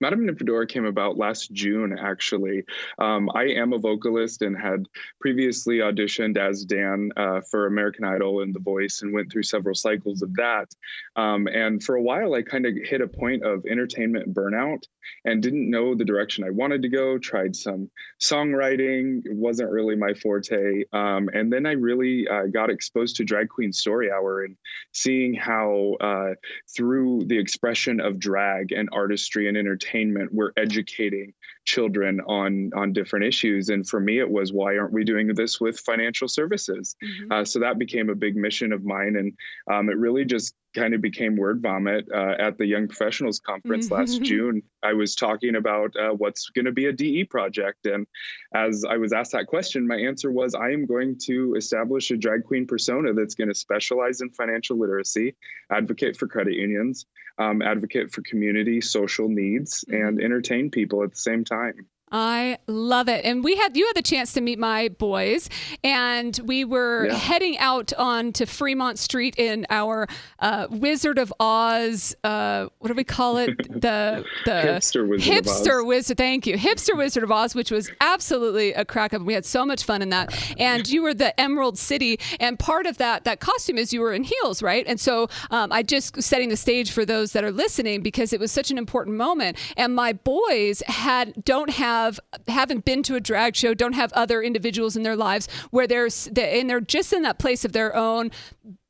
Madame 0.00 0.26
Nymphadora 0.26 0.68
came 0.68 0.84
about 0.84 1.16
last 1.16 1.52
June, 1.52 1.96
actually. 1.98 2.64
Um, 2.98 3.30
I 3.34 3.44
am 3.44 3.72
a 3.72 3.78
vocalist 3.78 4.42
and 4.42 4.56
had 4.56 4.86
previously 5.20 5.78
auditioned 5.78 6.38
as 6.38 6.64
Dan 6.64 7.10
uh, 7.16 7.40
for 7.50 7.66
American 7.66 8.04
Idol 8.04 8.42
and 8.42 8.54
The 8.54 8.60
Voice 8.60 9.02
and 9.02 9.12
went 9.12 9.30
through 9.30 9.44
several 9.44 9.74
cycles 9.74 10.22
of 10.22 10.34
that. 10.34 10.68
Um, 11.16 11.46
and 11.48 11.82
for 11.82 11.96
a 11.96 12.02
while, 12.02 12.34
I 12.34 12.42
kind 12.42 12.66
of 12.66 12.74
hit 12.82 13.00
a 13.00 13.08
point 13.08 13.44
of 13.44 13.64
entertainment 13.66 14.34
burnout 14.34 14.82
and 15.24 15.42
didn't 15.42 15.70
know 15.70 15.94
the 15.94 16.04
direction 16.04 16.44
I 16.44 16.50
wanted 16.50 16.82
to 16.82 16.88
go. 16.88 17.18
Tried 17.18 17.56
some 17.56 17.90
songwriting, 18.20 19.22
it 19.24 19.34
wasn't 19.34 19.70
really 19.70 19.96
my 19.96 20.14
forte. 20.14 20.84
Um, 20.92 21.28
and 21.32 21.52
then 21.52 21.66
I 21.66 21.72
really 21.72 22.26
uh, 22.28 22.46
got 22.46 22.70
exposed 22.70 23.16
to 23.16 23.24
Drag 23.24 23.48
Queen 23.48 23.72
Story 23.72 24.10
Hour 24.10 24.44
and 24.44 24.56
seeing 24.92 25.34
how 25.34 25.96
uh, 26.00 26.34
through 26.76 27.24
the 27.26 27.38
expression 27.38 28.00
of 28.00 28.18
drag 28.18 28.72
and 28.72 28.88
artistry 28.92 29.48
and 29.48 29.56
entertainment, 29.68 30.32
we're 30.32 30.52
educating 30.56 31.34
children 31.68 32.18
on 32.26 32.70
on 32.74 32.94
different 32.94 33.26
issues. 33.26 33.68
And 33.68 33.86
for 33.86 34.00
me, 34.00 34.18
it 34.18 34.30
was 34.30 34.52
why 34.54 34.78
aren't 34.78 34.94
we 34.94 35.04
doing 35.04 35.28
this 35.34 35.60
with 35.60 35.78
financial 35.78 36.26
services? 36.26 36.96
Mm-hmm. 37.04 37.32
Uh, 37.32 37.44
so 37.44 37.60
that 37.60 37.78
became 37.78 38.08
a 38.08 38.14
big 38.14 38.36
mission 38.36 38.72
of 38.72 38.84
mine, 38.84 39.16
and 39.16 39.32
um, 39.70 39.90
it 39.90 39.98
really 39.98 40.24
just 40.24 40.54
kind 40.74 40.94
of 40.94 41.00
became 41.00 41.36
word 41.36 41.60
vomit 41.62 42.06
uh, 42.14 42.34
at 42.38 42.56
the 42.58 42.66
Young 42.66 42.88
Professionals 42.88 43.40
Conference 43.40 43.86
mm-hmm. 43.86 43.94
last 43.96 44.22
June. 44.30 44.62
I 44.82 44.92
was 44.92 45.14
talking 45.14 45.56
about 45.56 45.94
uh, 45.96 46.10
what's 46.10 46.50
going 46.50 46.66
to 46.66 46.72
be 46.72 46.86
a 46.86 46.92
DE 46.92 47.24
project. 47.24 47.86
And 47.86 48.06
as 48.54 48.84
I 48.88 48.96
was 48.96 49.12
asked 49.12 49.32
that 49.32 49.46
question, 49.46 49.86
my 49.86 49.96
answer 49.96 50.30
was 50.30 50.54
I 50.54 50.70
am 50.70 50.86
going 50.86 51.18
to 51.24 51.54
establish 51.56 52.10
a 52.10 52.16
drag 52.16 52.44
queen 52.44 52.66
persona 52.66 53.12
that's 53.12 53.34
going 53.34 53.48
to 53.48 53.54
specialize 53.54 54.20
in 54.20 54.30
financial 54.30 54.78
literacy, 54.78 55.34
advocate 55.70 56.16
for 56.16 56.26
credit 56.26 56.54
unions, 56.54 57.06
um, 57.38 57.62
advocate 57.62 58.12
for 58.12 58.22
community 58.22 58.80
social 58.80 59.28
needs, 59.28 59.84
mm-hmm. 59.84 60.06
and 60.06 60.22
entertain 60.22 60.70
people 60.70 61.02
at 61.02 61.10
the 61.10 61.16
same 61.16 61.44
time 61.44 61.57
time. 61.58 61.97
I 62.12 62.58
love 62.66 63.08
it. 63.08 63.24
And 63.24 63.44
we 63.44 63.56
had 63.56 63.76
you 63.76 63.86
had 63.86 63.96
the 63.96 64.02
chance 64.02 64.32
to 64.34 64.40
meet 64.40 64.58
my 64.58 64.88
boys, 64.88 65.48
and 65.84 66.38
we 66.44 66.64
were 66.64 67.06
yeah. 67.06 67.14
heading 67.14 67.58
out 67.58 67.92
onto 67.94 68.46
Fremont 68.46 68.98
Street 68.98 69.34
in 69.36 69.66
our 69.70 70.06
uh, 70.38 70.66
Wizard 70.70 71.18
of 71.18 71.32
Oz. 71.40 72.16
Uh, 72.24 72.68
what 72.78 72.88
do 72.88 72.94
we 72.94 73.04
call 73.04 73.36
it? 73.36 73.50
The 73.78 74.24
the 74.44 74.50
hipster 74.50 75.08
Wizard 75.08 75.32
hipster 75.32 75.86
Wizard. 75.86 76.16
Thank 76.16 76.46
you, 76.46 76.56
hipster 76.56 76.96
Wizard 76.96 77.22
of 77.22 77.30
Oz, 77.30 77.54
which 77.54 77.70
was 77.70 77.90
absolutely 78.00 78.72
a 78.72 78.84
crack 78.84 79.14
up. 79.14 79.22
We 79.22 79.34
had 79.34 79.44
so 79.44 79.64
much 79.64 79.84
fun 79.84 80.02
in 80.02 80.08
that. 80.08 80.34
And 80.58 80.88
you 80.88 81.02
were 81.02 81.14
the 81.14 81.38
Emerald 81.38 81.78
City, 81.78 82.18
and 82.40 82.58
part 82.58 82.86
of 82.86 82.98
that 82.98 83.24
that 83.24 83.40
costume 83.40 83.78
is 83.78 83.92
you 83.92 84.00
were 84.00 84.12
in 84.12 84.24
heels, 84.24 84.62
right? 84.62 84.84
And 84.86 84.98
so 84.98 85.28
um, 85.50 85.70
I 85.70 85.82
just 85.82 86.20
setting 86.22 86.48
the 86.48 86.56
stage 86.56 86.90
for 86.90 87.04
those 87.04 87.32
that 87.32 87.44
are 87.44 87.52
listening 87.52 88.02
because 88.02 88.32
it 88.32 88.40
was 88.40 88.50
such 88.50 88.70
an 88.70 88.78
important 88.78 89.16
moment. 89.16 89.56
And 89.76 89.94
my 89.94 90.12
boys 90.12 90.82
had 90.86 91.44
don't 91.44 91.70
have 91.70 91.97
have 92.04 92.20
haven't 92.46 92.84
been 92.84 93.02
to 93.04 93.14
a 93.14 93.20
drag 93.20 93.56
show, 93.56 93.74
don't 93.74 93.94
have 93.94 94.12
other 94.12 94.42
individuals 94.42 94.96
in 94.96 95.02
their 95.02 95.16
lives 95.16 95.48
where 95.70 95.86
there's 95.86 96.26
and 96.36 96.68
they're 96.68 96.80
just 96.80 97.12
in 97.12 97.22
that 97.22 97.38
place 97.38 97.64
of 97.64 97.72
their 97.72 97.94
own 97.94 98.30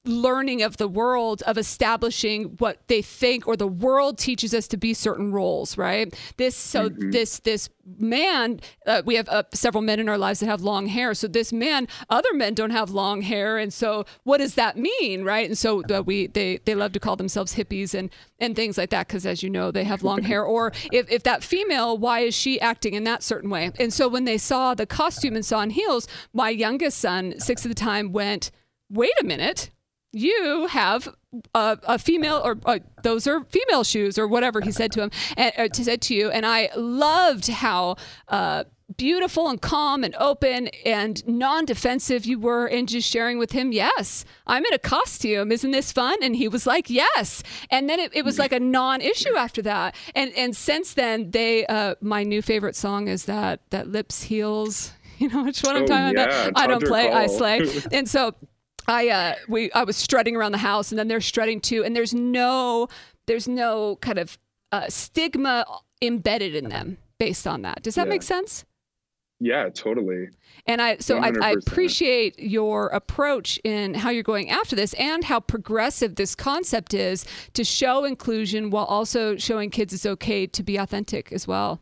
learning 0.04 0.62
of 0.62 0.76
the 0.76 0.88
world 0.88 1.42
of 1.42 1.58
establishing 1.58 2.44
what 2.58 2.80
they 2.88 3.02
think 3.02 3.46
or 3.46 3.56
the 3.56 3.66
world 3.66 4.18
teaches 4.18 4.54
us 4.54 4.66
to 4.68 4.76
be 4.76 4.94
certain 4.94 5.32
roles 5.32 5.76
right? 5.76 6.14
This 6.36 6.56
so 6.56 6.88
mm-hmm. 6.88 7.10
this 7.10 7.40
this 7.40 7.68
man 7.98 8.60
uh, 8.86 9.02
we 9.04 9.16
have 9.16 9.28
uh, 9.28 9.42
several 9.52 9.82
men 9.82 10.00
in 10.00 10.08
our 10.08 10.18
lives 10.18 10.40
that 10.40 10.46
have 10.46 10.62
long 10.62 10.86
hair. 10.86 11.14
So 11.14 11.28
this 11.28 11.52
man 11.52 11.88
other 12.08 12.32
men 12.32 12.54
don't 12.54 12.70
have 12.70 12.90
long 12.90 13.22
hair. 13.22 13.58
And 13.58 13.72
so 13.72 14.04
what 14.24 14.38
does 14.38 14.54
that 14.54 14.76
mean 14.76 15.24
right? 15.24 15.46
And 15.46 15.58
so 15.58 15.82
uh, 15.84 16.02
we 16.02 16.28
they 16.28 16.58
they 16.64 16.74
love 16.74 16.92
to 16.92 17.00
call 17.00 17.16
themselves 17.16 17.54
hippies 17.54 17.94
and 17.94 18.10
and 18.38 18.56
things 18.56 18.78
like 18.78 18.90
that 18.90 19.08
because 19.08 19.26
as 19.26 19.42
you 19.42 19.50
know 19.50 19.70
they 19.70 19.84
have 19.84 20.02
long 20.02 20.22
hair. 20.22 20.44
Or 20.44 20.72
if, 20.92 21.10
if 21.10 21.22
that 21.24 21.42
female 21.42 21.98
why 21.98 22.20
is 22.20 22.34
she 22.34 22.60
acting 22.60 22.94
in 22.94 23.04
that 23.04 23.22
certain 23.22 23.50
way? 23.50 23.72
And 23.78 23.92
so 23.92 24.08
when 24.08 24.24
they 24.24 24.38
saw 24.38 24.74
the 24.74 24.86
costume 24.86 25.36
and 25.36 25.44
saw 25.44 25.60
in 25.60 25.70
heels 25.70 26.08
my 26.32 26.50
youngest 26.50 26.98
son 26.98 27.34
six 27.38 27.66
at 27.66 27.68
the 27.68 27.74
time 27.74 28.12
went 28.12 28.50
wait 28.90 29.12
a 29.20 29.24
minute 29.24 29.70
you 30.12 30.66
have 30.68 31.08
a, 31.54 31.78
a 31.84 31.98
female 31.98 32.40
or 32.42 32.58
uh, 32.64 32.78
those 33.02 33.26
are 33.26 33.44
female 33.44 33.84
shoes 33.84 34.18
or 34.18 34.26
whatever 34.26 34.60
he 34.60 34.72
said 34.72 34.90
to 34.92 35.02
him 35.02 35.10
and 35.36 35.52
uh, 35.58 35.68
said 35.72 36.00
to 36.02 36.14
you. 36.14 36.30
And 36.30 36.46
i 36.46 36.70
loved 36.76 37.48
how 37.48 37.96
uh, 38.28 38.64
beautiful 38.96 39.48
and 39.48 39.60
calm 39.60 40.02
and 40.02 40.14
open 40.18 40.68
and 40.86 41.26
non-defensive 41.28 42.24
you 42.24 42.38
were 42.38 42.66
and 42.66 42.88
just 42.88 43.10
sharing 43.10 43.38
with 43.38 43.52
him. 43.52 43.72
Yes 43.72 44.24
i'm 44.46 44.64
in 44.64 44.72
a 44.72 44.78
costume 44.78 45.52
isn't 45.52 45.70
this 45.70 45.92
fun? 45.92 46.16
And 46.22 46.34
he 46.34 46.48
was 46.48 46.66
like 46.66 46.88
yes. 46.88 47.42
And 47.70 47.88
then 47.88 48.00
it, 48.00 48.10
it 48.14 48.24
was 48.24 48.38
like 48.38 48.52
a 48.52 48.60
non-issue 48.60 49.36
after 49.36 49.60
that. 49.62 49.94
And 50.14 50.32
and 50.34 50.56
since 50.56 50.94
then 50.94 51.30
they 51.30 51.66
uh, 51.66 51.96
my 52.00 52.22
new 52.22 52.40
favorite 52.40 52.76
song 52.76 53.08
is 53.08 53.26
that 53.26 53.60
that 53.70 53.88
lips 53.88 54.22
heels. 54.22 54.92
You 55.18 55.28
know 55.30 55.42
which 55.42 55.62
one 55.62 55.74
i'm 55.74 55.82
oh, 55.82 55.86
talking 55.86 56.16
yeah, 56.16 56.46
about 56.46 56.52
i 56.62 56.68
don't 56.68 56.86
play 56.86 57.10
i 57.10 57.26
slay. 57.26 57.68
And 57.92 58.08
so 58.08 58.36
I 58.88 59.08
uh 59.08 59.34
we 59.48 59.70
I 59.72 59.84
was 59.84 59.96
strutting 59.96 60.34
around 60.34 60.52
the 60.52 60.58
house 60.58 60.90
and 60.90 60.98
then 60.98 61.08
they're 61.08 61.20
strutting 61.20 61.60
too 61.60 61.84
and 61.84 61.94
there's 61.94 62.14
no 62.14 62.88
there's 63.26 63.46
no 63.46 63.96
kind 64.00 64.18
of 64.18 64.38
uh, 64.72 64.88
stigma 64.88 65.64
embedded 66.02 66.54
in 66.54 66.68
them 66.68 66.98
based 67.18 67.46
on 67.46 67.62
that. 67.62 67.82
Does 67.82 67.94
that 67.94 68.06
yeah. 68.06 68.12
make 68.12 68.22
sense? 68.22 68.64
Yeah, 69.40 69.68
totally. 69.68 70.28
And 70.66 70.82
I 70.82 70.96
so 70.98 71.18
I, 71.18 71.32
I, 71.40 71.52
appreciate 71.52 72.38
your 72.40 72.88
approach 72.88 73.60
in 73.62 73.94
how 73.94 74.10
you're 74.10 74.24
going 74.24 74.50
after 74.50 74.74
this 74.74 74.94
and 74.94 75.22
how 75.22 75.38
progressive 75.38 76.16
this 76.16 76.34
concept 76.34 76.92
is 76.92 77.24
to 77.54 77.62
show 77.62 78.04
inclusion 78.04 78.70
while 78.70 78.84
also 78.86 79.36
showing 79.36 79.70
kids 79.70 79.94
it's 79.94 80.04
okay 80.04 80.46
to 80.48 80.62
be 80.64 80.76
authentic 80.76 81.30
as 81.32 81.46
well. 81.46 81.80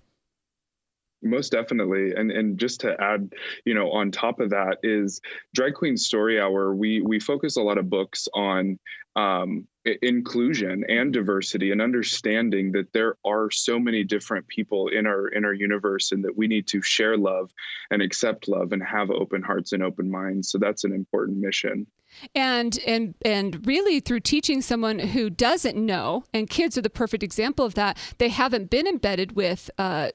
Most 1.31 1.53
definitely. 1.53 2.13
And 2.15 2.31
and 2.31 2.59
just 2.59 2.81
to 2.81 2.97
add, 3.01 3.33
you 3.65 3.75
know, 3.75 3.91
on 3.93 4.11
top 4.11 4.41
of 4.41 4.51
that 4.51 4.79
is 4.83 5.21
Drag 5.55 5.75
Queen 5.75 5.97
Story 5.97 6.41
Hour, 6.41 6.75
we 6.75 7.01
we 7.03 7.21
focus 7.21 7.57
a 7.57 7.63
lot 7.63 7.79
of 7.79 7.91
books 7.91 8.29
on 8.35 8.79
um, 9.17 9.67
inclusion 10.03 10.85
and 10.89 11.13
diversity 11.13 11.71
and 11.71 11.81
understanding 11.81 12.73
that 12.73 12.93
there 12.93 13.17
are 13.25 13.51
so 13.51 13.79
many 13.79 14.05
different 14.05 14.47
people 14.49 14.89
in 14.89 15.07
our 15.07 15.29
in 15.29 15.45
our 15.45 15.55
universe 15.55 16.13
and 16.13 16.25
that 16.25 16.37
we 16.37 16.47
need 16.47 16.67
to 16.67 16.83
share 16.83 17.17
love 17.17 17.51
and 17.91 18.03
accept 18.03 18.49
love 18.49 18.73
and 18.73 18.83
have 18.83 19.11
open 19.11 19.43
hearts 19.43 19.73
and 19.73 19.83
open 19.83 20.11
minds. 20.11 20.51
So 20.51 20.59
that's 20.59 20.85
an 20.85 20.93
important 20.93 21.39
mission. 21.39 21.87
And 22.35 22.79
and 22.87 23.15
and 23.25 23.67
really 23.67 24.01
through 24.01 24.21
teaching 24.21 24.61
someone 24.61 24.99
who 24.99 25.31
doesn't 25.31 25.77
know 25.77 26.25
and 26.35 26.49
kids 26.51 26.77
are 26.77 26.83
the 26.83 26.91
perfect 26.91 27.23
example 27.23 27.65
of 27.65 27.75
that 27.75 27.97
they 28.19 28.29
haven't 28.29 28.71
been 28.71 28.87
embedded 28.87 29.33
with 29.33 29.71
uh, 29.79 30.11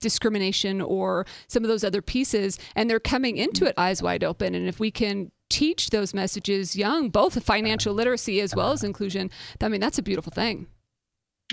discrimination 0.00 0.80
or 0.80 1.26
some 1.48 1.64
of 1.64 1.68
those 1.68 1.82
other 1.82 2.02
pieces 2.02 2.58
and 2.74 2.88
they're 2.88 3.00
coming 3.00 3.36
into 3.36 3.64
it 3.64 3.74
eyes 3.76 4.02
wide 4.02 4.22
open 4.22 4.54
and 4.54 4.68
if 4.68 4.78
we 4.78 4.90
can 4.90 5.30
teach 5.48 5.90
those 5.90 6.12
messages 6.12 6.76
young 6.76 7.08
both 7.08 7.42
financial 7.42 7.94
literacy 7.94 8.40
as 8.40 8.54
well 8.54 8.72
as 8.72 8.84
inclusion 8.84 9.30
i 9.62 9.68
mean 9.68 9.80
that's 9.80 9.98
a 9.98 10.02
beautiful 10.02 10.30
thing 10.30 10.66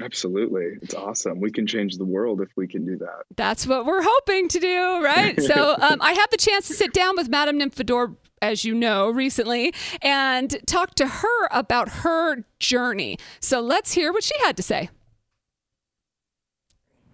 Absolutely. 0.02 0.80
It's 0.82 0.96
awesome. 0.96 1.40
We 1.40 1.52
can 1.52 1.68
change 1.68 1.98
the 1.98 2.06
world 2.06 2.42
if 2.42 2.50
we 2.56 2.68
can 2.68 2.86
do 2.86 2.98
that. 2.98 3.24
That's 3.36 3.68
what 3.68 3.86
we're 3.86 4.02
hoping 4.04 4.48
to 4.48 4.60
do, 4.60 5.04
right? 5.04 5.40
so 5.40 5.76
um, 5.82 6.02
I 6.02 6.14
had 6.14 6.28
the 6.32 6.38
chance 6.38 6.68
to 6.70 6.74
sit 6.74 6.94
down 6.94 7.16
with 7.16 7.30
Madame 7.30 7.60
Nymphadora, 7.60 8.16
as 8.42 8.66
you 8.66 8.74
know, 8.74 9.10
recently 9.10 9.74
and 10.02 10.58
talk 10.66 10.96
to 10.96 11.08
her 11.08 11.48
about 11.52 11.90
her 11.90 12.44
journey. 12.60 13.18
So 13.40 13.62
let's 13.62 13.94
hear 13.94 14.12
what 14.12 14.24
she 14.24 14.34
had 14.44 14.58
to 14.58 14.64
say. 14.64 14.90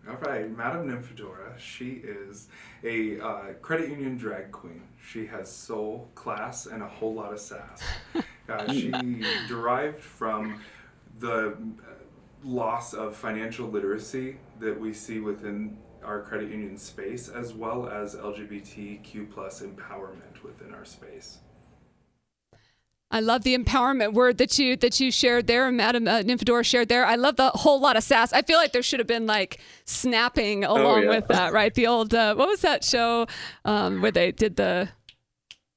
All 0.10 0.16
right, 0.16 0.50
Madame 0.50 0.90
Nymphadora, 0.90 1.56
she 1.60 2.02
is 2.04 2.48
a 2.84 3.20
uh, 3.20 3.54
credit 3.62 3.92
union 3.92 4.18
drag 4.18 4.52
queen. 4.52 4.82
She 5.00 5.28
has 5.28 5.52
soul, 5.52 6.10
class, 6.16 6.66
and 6.66 6.82
a 6.82 6.88
whole 6.88 7.14
lot 7.14 7.32
of 7.32 7.40
sass. 7.40 7.84
Uh, 8.50 8.74
she 8.74 8.90
derived 9.48 10.02
from 10.02 10.60
the 11.20 11.56
loss 12.44 12.96
of 12.96 13.16
financial 13.16 13.68
literacy 13.68 14.38
that 14.60 14.80
we 14.80 14.92
see 14.92 15.20
within 15.20 15.78
our 16.04 16.24
credit 16.24 16.50
union 16.50 16.76
space, 16.76 17.30
as 17.30 17.54
well 17.54 17.88
as 17.88 18.16
LGBTQ 18.16 19.32
plus 19.32 19.62
empowerment 19.62 20.42
within 20.44 20.74
our 20.74 20.84
space. 20.84 21.38
I 23.12 23.22
love 23.22 23.44
the 23.44 23.58
empowerment 23.58 24.14
word 24.14 24.38
that 24.38 24.60
you 24.60 24.76
that 24.78 25.00
you 25.00 25.12
shared 25.12 25.48
there, 25.48 25.68
and 25.68 25.78
Madam 25.78 26.08
uh, 26.08 26.22
Nymphadora 26.22 26.64
shared 26.64 26.90
there. 26.90 27.06
I 27.06 27.16
love 27.16 27.38
the 27.38 27.50
whole 27.50 27.80
lot 27.80 27.98
of 27.98 28.04
sass. 28.04 28.32
I 28.34 28.44
feel 28.44 28.58
like 28.58 28.72
there 28.72 28.84
should 28.84 29.00
have 29.00 29.08
been 29.08 29.26
like 29.26 29.60
snapping 29.86 30.64
oh, 30.64 30.74
along 30.74 31.00
oh, 31.00 31.02
yeah. 31.02 31.10
with 31.10 31.28
that, 31.30 31.52
right? 31.52 31.74
The 31.74 31.88
old 31.88 32.14
uh, 32.14 32.36
what 32.36 32.48
was 32.48 32.62
that 32.62 32.84
show 32.84 33.26
um, 33.66 34.02
where 34.02 34.12
they 34.12 34.32
did 34.32 34.58
the 34.58 34.90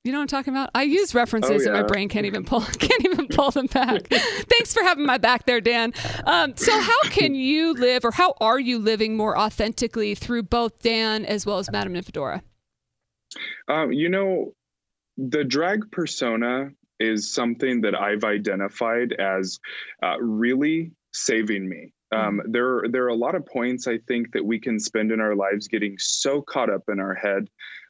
you 0.04 0.10
know 0.10 0.18
what 0.18 0.22
I'm 0.22 0.28
talking 0.28 0.52
about? 0.52 0.70
I 0.74 0.82
use 0.82 1.14
references 1.14 1.50
oh, 1.50 1.54
yeah. 1.64 1.68
and 1.68 1.74
my 1.74 1.82
brain 1.86 2.08
can't 2.08 2.26
even 2.26 2.44
pull 2.44 2.60
can't 2.78 3.04
even 3.04 3.28
pull 3.28 3.50
them 3.50 3.66
back. 3.66 4.08
Thanks 4.10 4.74
for 4.74 4.82
having 4.82 5.06
my 5.06 5.16
back 5.16 5.46
there, 5.46 5.60
Dan. 5.60 5.94
Um, 6.26 6.56
so 6.56 6.78
how 6.78 7.02
can 7.04 7.34
you 7.34 7.72
live 7.74 8.04
or 8.04 8.10
how 8.10 8.34
are 8.40 8.58
you 8.58 8.78
living 8.78 9.16
more 9.16 9.38
authentically 9.38 10.14
through 10.14 10.42
both 10.44 10.80
Dan 10.80 11.24
as 11.24 11.46
well 11.46 11.58
as 11.58 11.70
Madam 11.70 11.94
Nymphadora? 11.94 12.42
Um, 13.68 13.92
you 13.92 14.08
know, 14.08 14.52
the 15.16 15.44
drag 15.44 15.90
persona 15.92 16.70
is 17.02 17.34
something 17.34 17.82
that 17.82 17.94
I've 17.94 18.24
identified 18.24 19.12
as 19.14 19.58
uh, 20.02 20.18
really 20.20 20.92
saving 21.12 21.68
me. 21.68 21.92
Um, 22.12 22.38
mm-hmm. 22.38 22.52
there, 22.52 22.84
there 22.90 23.04
are 23.04 23.08
a 23.08 23.14
lot 23.26 23.34
of 23.34 23.44
points 23.46 23.86
I 23.86 23.98
think 24.08 24.32
that 24.32 24.44
we 24.44 24.58
can 24.58 24.78
spend 24.78 25.12
in 25.12 25.20
our 25.20 25.34
lives 25.34 25.66
getting 25.66 25.96
so 25.98 26.42
caught 26.42 26.70
up 26.70 26.84
in 26.88 27.00
our 27.00 27.14
head 27.14 27.48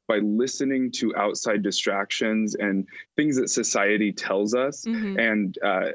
by 0.09 0.19
listening 0.19 0.91
to 0.91 1.15
outside 1.17 1.63
distractions 1.63 2.55
and 2.57 2.87
things 3.17 3.37
that 3.37 3.49
society 3.49 4.13
tells 4.13 4.55
us. 4.55 4.85
Mm-hmm. 4.85 5.19
And 5.19 5.59
uh, 5.65 5.87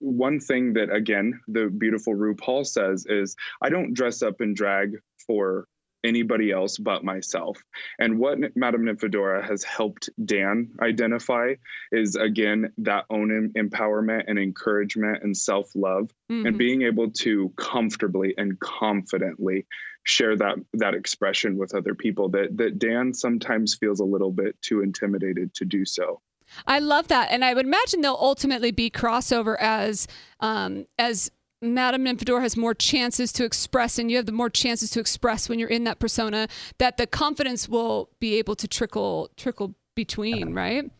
one 0.00 0.38
thing 0.40 0.74
that, 0.74 0.90
again, 0.92 1.40
the 1.48 1.68
beautiful 1.68 2.14
RuPaul 2.14 2.66
says 2.66 3.06
is, 3.08 3.36
I 3.62 3.70
don't 3.70 3.94
dress 3.94 4.22
up 4.22 4.40
and 4.40 4.54
drag 4.54 4.88
for 5.26 5.66
anybody 6.04 6.52
else 6.52 6.78
but 6.78 7.02
myself. 7.02 7.62
And 7.98 8.18
what 8.18 8.38
Madame 8.54 8.84
Nymphadora 8.84 9.48
has 9.48 9.64
helped 9.64 10.10
Dan 10.24 10.70
identify 10.80 11.54
is 11.90 12.14
again 12.14 12.72
that 12.78 13.06
own 13.10 13.52
empowerment 13.56 14.24
and 14.28 14.38
encouragement 14.38 15.22
and 15.22 15.36
self 15.36 15.70
love, 15.74 16.10
mm-hmm. 16.30 16.46
and 16.46 16.58
being 16.58 16.82
able 16.82 17.10
to 17.10 17.52
comfortably 17.56 18.34
and 18.36 18.58
confidently 18.60 19.66
share 20.04 20.36
that 20.36 20.56
that 20.74 20.94
expression 20.94 21.56
with 21.56 21.74
other 21.74 21.94
people. 21.94 22.28
That 22.28 22.56
that 22.58 22.78
Dan 22.78 23.12
sometimes 23.14 23.74
feels 23.74 24.00
a 24.00 24.04
little 24.04 24.32
bit 24.32 24.60
too 24.62 24.82
intimidated 24.82 25.54
to 25.54 25.64
do 25.64 25.84
so. 25.84 26.20
I 26.66 26.78
love 26.78 27.08
that, 27.08 27.30
and 27.30 27.44
I 27.44 27.54
would 27.54 27.66
imagine 27.66 28.02
there'll 28.02 28.18
ultimately 28.20 28.70
be 28.70 28.90
crossover 28.90 29.56
as 29.58 30.06
um, 30.40 30.86
as 30.98 31.30
Madam 31.72 32.04
Nymphadora 32.04 32.42
has 32.42 32.56
more 32.56 32.74
chances 32.74 33.32
to 33.32 33.44
express, 33.44 33.98
and 33.98 34.10
you 34.10 34.16
have 34.16 34.26
the 34.26 34.32
more 34.32 34.50
chances 34.50 34.90
to 34.90 35.00
express 35.00 35.48
when 35.48 35.58
you're 35.58 35.68
in 35.68 35.84
that 35.84 35.98
persona. 35.98 36.48
That 36.78 36.96
the 36.96 37.06
confidence 37.06 37.68
will 37.68 38.10
be 38.20 38.34
able 38.38 38.56
to 38.56 38.68
trickle 38.68 39.30
trickle 39.36 39.74
between, 39.94 40.52
right? 40.52 40.90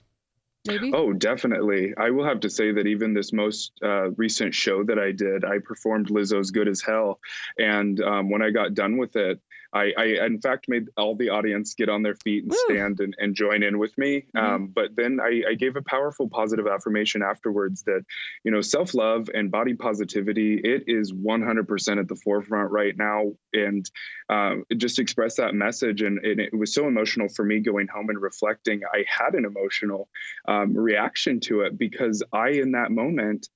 Maybe. 0.67 0.93
Oh, 0.95 1.13
definitely. 1.13 1.93
I 1.99 2.11
will 2.11 2.25
have 2.25 2.41
to 2.41 2.51
say 2.51 2.73
that 2.73 2.87
even 2.87 3.13
this 3.13 3.33
most 3.33 3.73
uh, 3.83 4.11
recent 4.13 4.55
show 4.55 4.83
that 4.85 4.99
I 4.99 5.13
did, 5.13 5.45
I 5.45 5.59
performed 5.59 6.09
Lizzo's 6.09 6.51
"Good 6.51 6.69
as 6.69 6.81
Hell," 6.81 7.21
and 7.59 8.01
um, 8.01 8.31
when 8.31 8.43
I 8.43 8.51
got 8.51 8.75
done 8.75 8.97
with 8.97 9.17
it, 9.17 9.41
I, 9.75 9.93
I, 9.99 10.05
in 10.25 10.41
fact 10.41 10.69
made 10.69 10.89
all 10.97 11.17
the 11.17 11.31
audience 11.31 11.75
get 11.75 11.89
on 11.89 12.03
their 12.03 12.15
feet 12.15 12.45
and 12.45 12.53
Woo. 12.53 12.75
stand 12.75 13.01
and, 13.01 13.15
and, 13.19 13.35
join 13.35 13.65
in 13.65 13.79
with 13.79 13.97
me. 13.99 14.25
Mm-hmm. 14.35 14.39
Um, 14.39 14.67
but 14.69 14.95
then 14.95 15.19
I, 15.21 15.43
I, 15.51 15.55
gave 15.55 15.75
a 15.75 15.83
powerful 15.83 16.29
positive 16.29 16.69
affirmation 16.69 17.23
afterwards 17.23 17.83
that, 17.83 18.05
you 18.45 18.53
know, 18.53 18.61
self 18.61 18.95
love 18.95 19.29
and 19.35 19.51
body 19.51 19.75
positivity, 19.75 20.61
it 20.63 20.85
is 20.87 21.13
100% 21.13 21.99
at 21.99 22.09
the 22.09 22.15
forefront 22.15 22.71
right 22.71 22.97
now. 22.97 23.33
And 23.55 23.91
um, 24.29 24.65
just 24.77 24.99
express 24.99 25.37
that 25.37 25.55
message. 25.55 26.03
And, 26.03 26.19
and, 26.25 26.41
it 26.41 26.57
was 26.57 26.75
so 26.75 26.87
emotional 26.87 27.29
for 27.29 27.45
me 27.45 27.61
going 27.61 27.89
home 27.89 28.11
and 28.11 28.21
reflecting. 28.21 28.83
I 28.93 29.05
had 29.09 29.35
an 29.35 29.45
emotional 29.45 30.09
um, 30.47 30.77
reaction 30.77 31.41
to 31.41 31.63
it 31.63 31.79
because 31.79 32.23
I, 32.33 32.51
in 32.51 32.73
that 32.73 32.91
moment, 32.91 33.49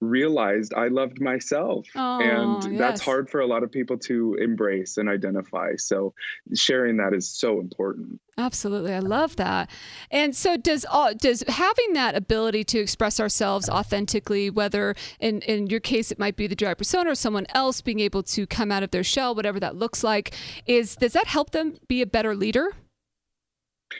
realized 0.00 0.74
I 0.74 0.88
loved 0.88 1.20
myself. 1.20 1.86
Oh, 1.94 2.20
and 2.20 2.72
yes. 2.72 2.78
that's 2.78 3.00
hard 3.00 3.30
for 3.30 3.40
a 3.40 3.46
lot 3.46 3.62
of 3.62 3.70
people 3.70 3.98
to 3.98 4.34
embrace 4.34 4.96
and 4.96 5.08
identify. 5.08 5.76
So 5.76 6.14
sharing 6.54 6.96
that 6.98 7.14
is 7.14 7.28
so 7.28 7.60
important. 7.60 8.20
Absolutely. 8.36 8.92
I 8.92 8.98
love 8.98 9.36
that. 9.36 9.70
And 10.10 10.34
so 10.34 10.56
does 10.56 10.84
all 10.84 11.14
does 11.14 11.44
having 11.46 11.92
that 11.92 12.16
ability 12.16 12.64
to 12.64 12.78
express 12.78 13.20
ourselves 13.20 13.68
authentically, 13.68 14.50
whether 14.50 14.94
in, 15.20 15.40
in 15.42 15.68
your 15.68 15.80
case 15.80 16.10
it 16.10 16.18
might 16.18 16.36
be 16.36 16.46
the 16.46 16.56
dry 16.56 16.74
persona 16.74 17.10
or 17.10 17.14
someone 17.14 17.46
else 17.54 17.80
being 17.80 18.00
able 18.00 18.22
to 18.24 18.46
come 18.46 18.72
out 18.72 18.82
of 18.82 18.90
their 18.90 19.04
shell, 19.04 19.34
whatever 19.34 19.60
that 19.60 19.76
looks 19.76 20.02
like, 20.02 20.34
is 20.66 20.96
does 20.96 21.12
that 21.12 21.26
help 21.26 21.50
them 21.50 21.76
be 21.86 22.02
a 22.02 22.06
better 22.06 22.34
leader? 22.34 22.72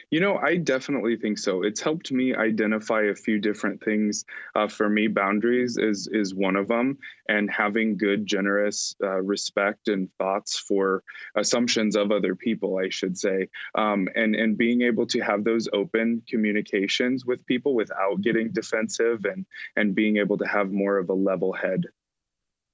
You 0.09 0.19
know, 0.19 0.37
I 0.37 0.57
definitely 0.57 1.17
think 1.17 1.37
so. 1.37 1.63
It's 1.63 1.81
helped 1.81 2.11
me 2.11 2.35
identify 2.35 3.03
a 3.03 3.15
few 3.15 3.39
different 3.39 3.83
things. 3.83 4.25
Uh, 4.55 4.67
for 4.67 4.89
me, 4.89 5.07
boundaries 5.07 5.77
is 5.77 6.07
is 6.11 6.33
one 6.33 6.55
of 6.55 6.67
them, 6.67 6.97
and 7.27 7.49
having 7.49 7.97
good, 7.97 8.25
generous 8.25 8.95
uh, 9.03 9.21
respect 9.21 9.87
and 9.87 10.09
thoughts 10.17 10.57
for 10.57 11.03
assumptions 11.35 11.95
of 11.95 12.11
other 12.11 12.35
people, 12.35 12.77
I 12.77 12.89
should 12.89 13.17
say, 13.17 13.49
um, 13.75 14.07
and 14.15 14.35
and 14.35 14.57
being 14.57 14.81
able 14.81 15.07
to 15.07 15.19
have 15.21 15.43
those 15.43 15.67
open 15.73 16.21
communications 16.27 17.25
with 17.25 17.45
people 17.45 17.75
without 17.75 18.21
getting 18.21 18.51
defensive, 18.51 19.25
and 19.25 19.45
and 19.75 19.95
being 19.95 20.17
able 20.17 20.37
to 20.37 20.47
have 20.47 20.71
more 20.71 20.97
of 20.97 21.09
a 21.09 21.13
level 21.13 21.53
head 21.53 21.85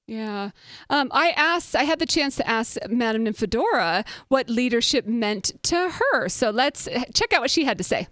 yeah. 0.06 0.50
Um, 0.90 1.08
I 1.12 1.30
asked, 1.30 1.76
I 1.76 1.84
had 1.84 1.98
the 1.98 2.06
chance 2.06 2.36
to 2.36 2.48
ask 2.48 2.76
Madame 2.88 3.24
Nymphadora 3.24 4.06
what 4.28 4.50
leadership 4.50 5.06
meant 5.06 5.52
to 5.64 5.90
her. 5.90 6.28
So 6.28 6.50
let's 6.50 6.88
check 7.14 7.32
out 7.32 7.40
what 7.40 7.50
she 7.50 7.64
had 7.64 7.78
to 7.78 7.84
say. 7.84 8.08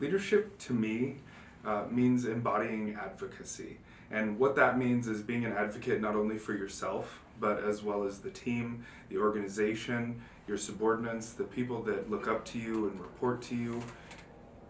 Leadership 0.00 0.58
to 0.58 0.72
me 0.72 1.16
uh, 1.64 1.84
means 1.90 2.24
embodying 2.24 2.96
advocacy. 3.00 3.78
And 4.10 4.38
what 4.38 4.56
that 4.56 4.78
means 4.78 5.06
is 5.06 5.22
being 5.22 5.44
an 5.44 5.52
advocate 5.52 6.00
not 6.00 6.16
only 6.16 6.36
for 6.36 6.52
yourself, 6.52 7.20
but 7.38 7.62
as 7.62 7.82
well 7.82 8.04
as 8.04 8.18
the 8.18 8.30
team, 8.30 8.84
the 9.08 9.18
organization, 9.18 10.20
your 10.48 10.58
subordinates, 10.58 11.32
the 11.32 11.44
people 11.44 11.82
that 11.82 12.10
look 12.10 12.28
up 12.28 12.44
to 12.46 12.58
you 12.58 12.88
and 12.88 13.00
report 13.00 13.40
to 13.42 13.54
you. 13.54 13.82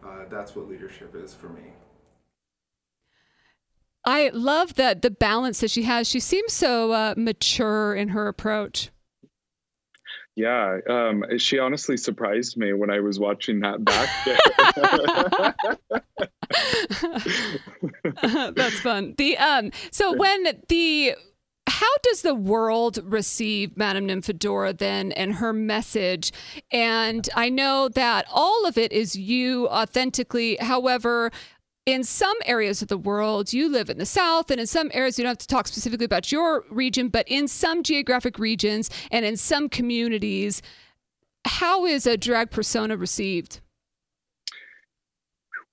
Uh, 0.04 0.24
that's 0.28 0.54
what 0.54 0.68
leadership 0.68 1.14
is 1.14 1.34
for 1.34 1.48
me. 1.48 1.72
I 4.04 4.30
love 4.32 4.74
that 4.74 5.02
the 5.02 5.10
balance 5.10 5.60
that 5.60 5.70
she 5.70 5.82
has. 5.82 6.08
She 6.08 6.20
seems 6.20 6.52
so 6.52 6.92
uh, 6.92 7.14
mature 7.16 7.94
in 7.94 8.08
her 8.08 8.28
approach. 8.28 8.90
Yeah, 10.36 10.78
um, 10.88 11.24
she 11.38 11.58
honestly 11.58 11.96
surprised 11.96 12.56
me 12.56 12.72
when 12.72 12.90
I 12.90 13.00
was 13.00 13.18
watching 13.18 13.60
that 13.60 13.84
back. 13.84 14.08
That's 18.54 18.80
fun. 18.80 19.14
The 19.18 19.36
um, 19.36 19.70
so 19.90 20.16
when 20.16 20.46
the 20.68 21.14
how 21.66 21.96
does 22.02 22.22
the 22.22 22.34
world 22.34 22.98
receive 23.04 23.76
Madame 23.76 24.08
Nymphadora 24.08 24.76
then 24.76 25.12
and 25.12 25.34
her 25.34 25.52
message? 25.52 26.32
And 26.70 27.28
I 27.34 27.48
know 27.48 27.88
that 27.88 28.26
all 28.30 28.66
of 28.66 28.76
it 28.76 28.92
is 28.92 29.16
you 29.16 29.68
authentically. 29.68 30.56
However, 30.60 31.30
in 31.86 32.04
some 32.04 32.36
areas 32.44 32.82
of 32.82 32.88
the 32.88 32.98
world, 32.98 33.52
you 33.52 33.68
live 33.68 33.90
in 33.90 33.98
the 33.98 34.06
South, 34.06 34.50
and 34.50 34.60
in 34.60 34.66
some 34.66 34.90
areas, 34.92 35.18
you 35.18 35.24
don't 35.24 35.30
have 35.30 35.38
to 35.38 35.46
talk 35.46 35.66
specifically 35.66 36.04
about 36.04 36.30
your 36.30 36.64
region, 36.70 37.08
but 37.08 37.26
in 37.28 37.48
some 37.48 37.82
geographic 37.82 38.38
regions 38.38 38.90
and 39.10 39.24
in 39.24 39.36
some 39.36 39.68
communities, 39.68 40.62
how 41.44 41.86
is 41.86 42.06
a 42.06 42.16
drag 42.16 42.50
persona 42.50 42.96
received? 42.96 43.60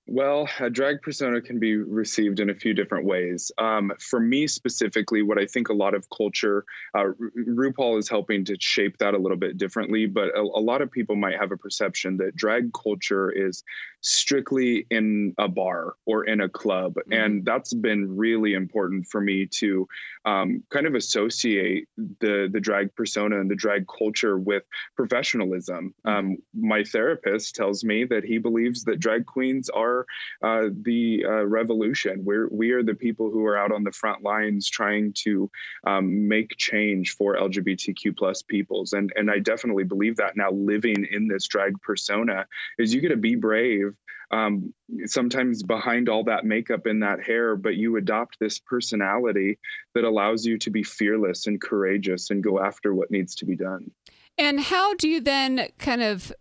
Well, 0.10 0.48
a 0.62 0.70
drag 0.70 1.02
persona 1.02 1.42
can 1.42 1.60
be 1.60 1.76
received 1.76 2.40
in 2.40 2.50
a 2.50 2.56
few 2.56 2.74
different 2.74 3.06
ways. 3.06 3.52
Um, 3.58 3.92
for 4.00 4.22
me 4.22 4.48
specifically, 4.48 5.22
what 5.22 5.38
I 5.38 5.46
think 5.46 5.68
a 5.68 5.74
lot 5.74 5.94
of 5.94 6.08
culture, 6.10 6.64
uh, 6.96 7.08
RuPaul 7.38 8.00
is 8.00 8.08
helping 8.08 8.46
to 8.46 8.56
shape 8.58 9.00
that 9.00 9.16
a 9.16 9.18
little 9.18 9.38
bit 9.38 9.58
differently, 9.58 10.06
but 10.06 10.30
a, 10.30 10.40
a, 10.40 10.64
lot 10.64 10.82
of 10.82 10.90
people 10.90 11.18
might 11.18 11.38
have 11.38 11.52
a 11.52 11.58
perception 11.58 12.16
that 12.18 12.38
drag 12.38 12.72
culture 12.72 13.30
is 13.30 13.66
strictly 14.08 14.86
in 14.92 15.34
a 15.38 15.48
bar 15.48 15.96
or 16.06 16.26
in 16.26 16.42
a 16.42 16.50
club. 16.50 16.96
Mm-hmm. 16.96 17.14
And 17.14 17.46
that's 17.46 17.74
been 17.74 18.16
really 18.16 18.54
important 18.54 19.08
for 19.08 19.22
me 19.22 19.46
to 19.46 19.88
um, 20.26 20.64
kind 20.70 20.86
of 20.86 20.96
associate 20.96 21.88
the, 22.20 22.50
the 22.52 22.60
drag 22.60 22.94
persona 22.96 23.40
and 23.40 23.50
the 23.50 23.56
drag 23.56 23.86
culture 23.88 24.38
with 24.38 24.64
professionalism. 24.96 25.94
Mm-hmm. 26.06 26.10
Um, 26.10 26.38
my 26.54 26.84
therapist 26.84 27.56
tells 27.56 27.84
me 27.84 28.06
that 28.06 28.24
he 28.24 28.38
believes 28.38 28.84
that 28.84 29.00
drag 29.00 29.26
queens 29.26 29.70
are 29.70 29.88
are 29.88 30.06
uh, 30.44 30.70
the 30.82 31.26
uh, 31.26 31.46
revolution. 31.46 32.24
We're 32.24 32.48
we 32.50 32.72
are 32.72 32.84
the 32.84 32.94
people 32.94 33.32
who 33.32 33.46
are 33.46 33.58
out 33.58 33.72
on 33.72 33.84
the 33.84 33.92
front 33.92 34.24
lines 34.24 34.70
trying 34.70 35.14
to 35.24 35.50
um, 35.86 36.28
make 36.28 36.58
change 36.58 37.16
for 37.16 37.36
LGBTQ 37.36 38.18
plus 38.18 38.42
peoples, 38.42 38.94
and 38.94 39.12
and 39.16 39.32
I 39.32 39.40
definitely 39.40 39.84
believe 39.84 40.18
that 40.18 40.36
now. 40.36 40.52
Living 40.52 41.06
in 41.12 41.28
this 41.28 41.48
drag 41.48 41.82
persona 41.82 42.46
is 42.78 42.94
you 42.94 43.02
get 43.02 43.10
to 43.10 43.18
be 43.18 43.36
brave. 43.36 43.94
Um, 44.30 44.74
sometimes 45.06 45.64
behind 45.64 46.10
all 46.10 46.26
that 46.26 46.44
makeup 46.44 46.86
and 46.86 47.02
that 47.02 47.24
hair, 47.24 47.56
but 47.56 47.76
you 47.76 47.96
adopt 47.96 48.38
this 48.40 48.60
personality 48.60 49.58
that 49.96 50.04
allows 50.04 50.46
you 50.46 50.58
to 50.60 50.70
be 50.70 50.84
fearless 50.84 51.48
and 51.48 51.62
courageous 51.62 52.30
and 52.30 52.44
go 52.44 52.60
after 52.60 52.94
what 52.94 53.10
needs 53.10 53.36
to 53.36 53.46
be 53.46 53.56
done. 53.56 53.90
And 54.38 54.60
how 54.60 54.96
do 54.96 55.08
you 55.08 55.22
then 55.22 55.70
kind 55.80 56.04
of 56.04 56.34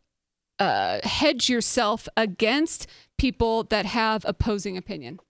uh, 0.58 0.98
hedge 1.04 1.48
yourself 1.48 2.08
against 2.16 2.88
people 3.18 3.64
that 3.64 3.86
have 3.86 4.25
opposing 4.26 4.76
opinion? 4.76 5.20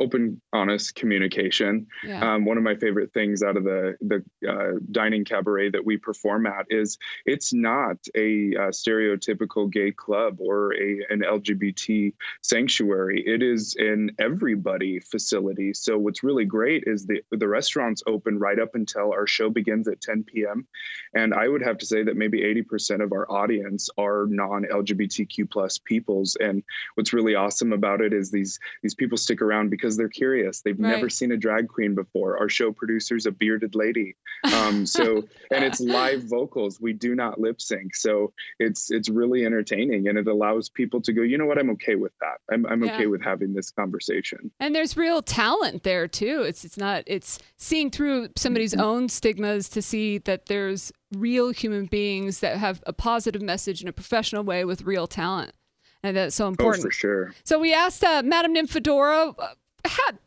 Open, 0.00 0.40
honest 0.52 0.94
communication. 0.94 1.86
Yeah. 2.04 2.34
Um, 2.34 2.44
one 2.44 2.56
of 2.56 2.62
my 2.62 2.76
favorite 2.76 3.12
things 3.12 3.42
out 3.42 3.56
of 3.56 3.64
the 3.64 3.96
the 4.00 4.24
uh, 4.48 4.78
dining 4.90 5.24
cabaret 5.24 5.70
that 5.70 5.84
we 5.84 5.96
perform 5.96 6.46
at 6.46 6.66
is 6.70 6.98
it's 7.26 7.52
not 7.52 7.96
a 8.14 8.54
uh, 8.54 8.70
stereotypical 8.70 9.70
gay 9.70 9.92
club 9.92 10.38
or 10.40 10.74
a 10.74 11.06
an 11.10 11.20
LGBT 11.20 12.14
sanctuary. 12.42 13.22
It 13.26 13.42
is 13.42 13.76
an 13.78 14.10
everybody 14.18 15.00
facility. 15.00 15.74
So 15.74 15.98
what's 15.98 16.22
really 16.22 16.44
great 16.44 16.84
is 16.86 17.06
the 17.06 17.22
the 17.30 17.48
restaurants 17.48 18.02
open 18.06 18.38
right 18.38 18.58
up 18.58 18.74
until 18.74 19.12
our 19.12 19.26
show 19.26 19.50
begins 19.50 19.88
at 19.88 20.00
10 20.00 20.24
p.m. 20.24 20.66
And 21.14 21.34
I 21.34 21.48
would 21.48 21.62
have 21.62 21.78
to 21.78 21.86
say 21.86 22.02
that 22.02 22.16
maybe 22.16 22.40
80% 22.40 23.02
of 23.02 23.12
our 23.12 23.30
audience 23.30 23.88
are 23.98 24.26
non-LGBTQ 24.28 25.50
plus 25.50 25.78
peoples. 25.78 26.36
And 26.40 26.62
what's 26.94 27.12
really 27.12 27.34
awesome 27.34 27.72
about 27.72 28.00
it 28.00 28.12
is 28.12 28.30
these 28.30 28.58
these 28.82 28.94
people 28.94 29.18
stick 29.18 29.42
around 29.42 29.70
because 29.70 29.87
because 29.88 29.96
they're 29.96 30.08
curious. 30.10 30.60
They've 30.60 30.78
right. 30.78 30.90
never 30.90 31.08
seen 31.08 31.32
a 31.32 31.36
drag 31.38 31.66
queen 31.66 31.94
before. 31.94 32.38
Our 32.38 32.50
show 32.50 32.72
producer's 32.72 33.24
a 33.24 33.30
bearded 33.30 33.74
lady. 33.74 34.16
Um, 34.52 34.84
so 34.84 35.24
and 35.50 35.64
it's 35.64 35.80
live 35.80 36.24
vocals. 36.24 36.78
We 36.78 36.92
do 36.92 37.14
not 37.14 37.40
lip 37.40 37.58
sync. 37.58 37.96
So 37.96 38.34
it's 38.58 38.90
it's 38.90 39.08
really 39.08 39.46
entertaining 39.46 40.08
and 40.08 40.18
it 40.18 40.28
allows 40.28 40.68
people 40.68 41.00
to 41.02 41.12
go, 41.14 41.22
you 41.22 41.38
know 41.38 41.46
what, 41.46 41.58
I'm 41.58 41.70
okay 41.70 41.94
with 41.94 42.12
that. 42.20 42.36
I'm 42.52 42.66
I'm 42.66 42.84
yeah. 42.84 42.94
okay 42.94 43.06
with 43.06 43.22
having 43.22 43.54
this 43.54 43.70
conversation. 43.70 44.50
And 44.60 44.74
there's 44.74 44.94
real 44.94 45.22
talent 45.22 45.84
there 45.84 46.06
too. 46.06 46.42
It's 46.42 46.66
it's 46.66 46.76
not 46.76 47.04
it's 47.06 47.38
seeing 47.56 47.90
through 47.90 48.28
somebody's 48.36 48.72
mm-hmm. 48.72 48.82
own 48.82 49.08
stigmas 49.08 49.70
to 49.70 49.80
see 49.80 50.18
that 50.18 50.46
there's 50.46 50.92
real 51.16 51.50
human 51.50 51.86
beings 51.86 52.40
that 52.40 52.58
have 52.58 52.82
a 52.86 52.92
positive 52.92 53.40
message 53.40 53.80
in 53.80 53.88
a 53.88 53.92
professional 53.92 54.44
way 54.44 54.66
with 54.66 54.82
real 54.82 55.06
talent 55.06 55.54
and 56.02 56.16
that's 56.16 56.36
so 56.36 56.48
important. 56.48 56.84
Oh, 56.84 56.88
for 56.88 56.90
sure. 56.92 57.34
So 57.44 57.58
we 57.58 57.74
asked 57.74 58.04
uh, 58.04 58.22
Madam 58.24 58.54
Nymphadora 58.54 59.34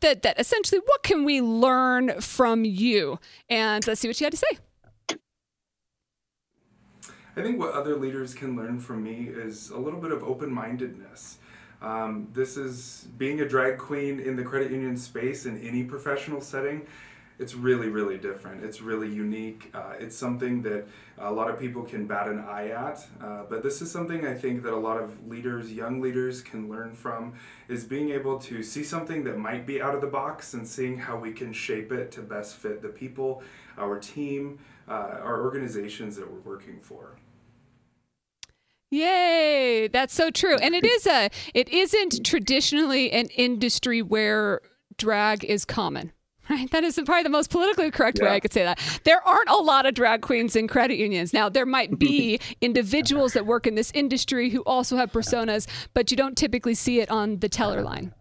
that, 0.00 0.22
that 0.22 0.38
essentially, 0.38 0.80
what 0.84 1.02
can 1.02 1.24
we 1.24 1.40
learn 1.40 2.20
from 2.20 2.64
you? 2.64 3.18
And 3.48 3.86
let's 3.86 4.00
see 4.00 4.08
what 4.08 4.20
you 4.20 4.24
had 4.24 4.32
to 4.32 4.38
say. 4.38 5.16
I 7.34 7.40
think 7.40 7.58
what 7.58 7.72
other 7.72 7.96
leaders 7.96 8.34
can 8.34 8.56
learn 8.56 8.78
from 8.78 9.02
me 9.02 9.30
is 9.32 9.70
a 9.70 9.78
little 9.78 10.00
bit 10.00 10.12
of 10.12 10.22
open 10.22 10.52
mindedness. 10.52 11.38
Um, 11.80 12.28
this 12.32 12.56
is 12.56 13.08
being 13.16 13.40
a 13.40 13.48
drag 13.48 13.78
queen 13.78 14.20
in 14.20 14.36
the 14.36 14.44
credit 14.44 14.70
union 14.70 14.96
space 14.96 15.46
in 15.46 15.58
any 15.66 15.82
professional 15.82 16.40
setting 16.40 16.86
it's 17.38 17.54
really, 17.54 17.88
really 17.88 18.18
different. 18.18 18.64
It's 18.64 18.80
really 18.80 19.08
unique. 19.08 19.70
Uh, 19.74 19.94
it's 19.98 20.16
something 20.16 20.62
that 20.62 20.86
a 21.18 21.32
lot 21.32 21.50
of 21.50 21.58
people 21.58 21.82
can 21.82 22.06
bat 22.06 22.28
an 22.28 22.40
eye 22.40 22.68
at, 22.68 23.06
uh, 23.22 23.44
but 23.48 23.62
this 23.62 23.82
is 23.82 23.90
something 23.90 24.26
I 24.26 24.34
think 24.34 24.62
that 24.62 24.72
a 24.72 24.76
lot 24.76 25.00
of 25.00 25.26
leaders, 25.28 25.72
young 25.72 26.00
leaders, 26.00 26.40
can 26.40 26.68
learn 26.68 26.94
from, 26.94 27.34
is 27.68 27.84
being 27.84 28.10
able 28.10 28.38
to 28.40 28.62
see 28.62 28.84
something 28.84 29.24
that 29.24 29.38
might 29.38 29.66
be 29.66 29.80
out 29.80 29.94
of 29.94 30.00
the 30.00 30.06
box 30.06 30.54
and 30.54 30.66
seeing 30.66 30.98
how 30.98 31.16
we 31.16 31.32
can 31.32 31.52
shape 31.52 31.92
it 31.92 32.10
to 32.12 32.22
best 32.22 32.56
fit 32.56 32.82
the 32.82 32.88
people, 32.88 33.42
our 33.78 33.98
team, 33.98 34.58
uh, 34.88 35.18
our 35.22 35.42
organizations 35.42 36.16
that 36.16 36.30
we're 36.30 36.40
working 36.40 36.80
for. 36.80 37.16
Yay! 38.90 39.88
That's 39.88 40.12
so 40.12 40.30
true. 40.30 40.56
And 40.56 40.74
it 40.74 40.84
is 40.84 41.06
a 41.06 41.30
it 41.54 41.70
isn't 41.70 42.26
traditionally 42.26 43.10
an 43.10 43.28
industry 43.28 44.02
where 44.02 44.60
drag 44.98 45.44
is 45.44 45.64
common. 45.64 46.12
Right? 46.50 46.70
That 46.70 46.84
is 46.84 47.00
probably 47.04 47.22
the 47.22 47.28
most 47.28 47.50
politically 47.50 47.90
correct 47.90 48.18
yeah. 48.18 48.26
way 48.26 48.34
I 48.34 48.40
could 48.40 48.52
say 48.52 48.64
that. 48.64 48.80
There 49.04 49.26
aren't 49.26 49.48
a 49.48 49.56
lot 49.56 49.86
of 49.86 49.94
drag 49.94 50.22
queens 50.22 50.56
in 50.56 50.68
credit 50.68 50.96
unions. 50.96 51.32
Now, 51.32 51.48
there 51.48 51.66
might 51.66 51.98
be 51.98 52.40
individuals 52.60 53.32
that 53.34 53.46
work 53.46 53.66
in 53.66 53.74
this 53.74 53.92
industry 53.94 54.50
who 54.50 54.62
also 54.62 54.96
have 54.96 55.12
personas, 55.12 55.66
but 55.94 56.10
you 56.10 56.16
don't 56.16 56.36
typically 56.36 56.74
see 56.74 57.00
it 57.00 57.10
on 57.10 57.38
the 57.38 57.48
teller 57.48 57.82
line. 57.82 58.12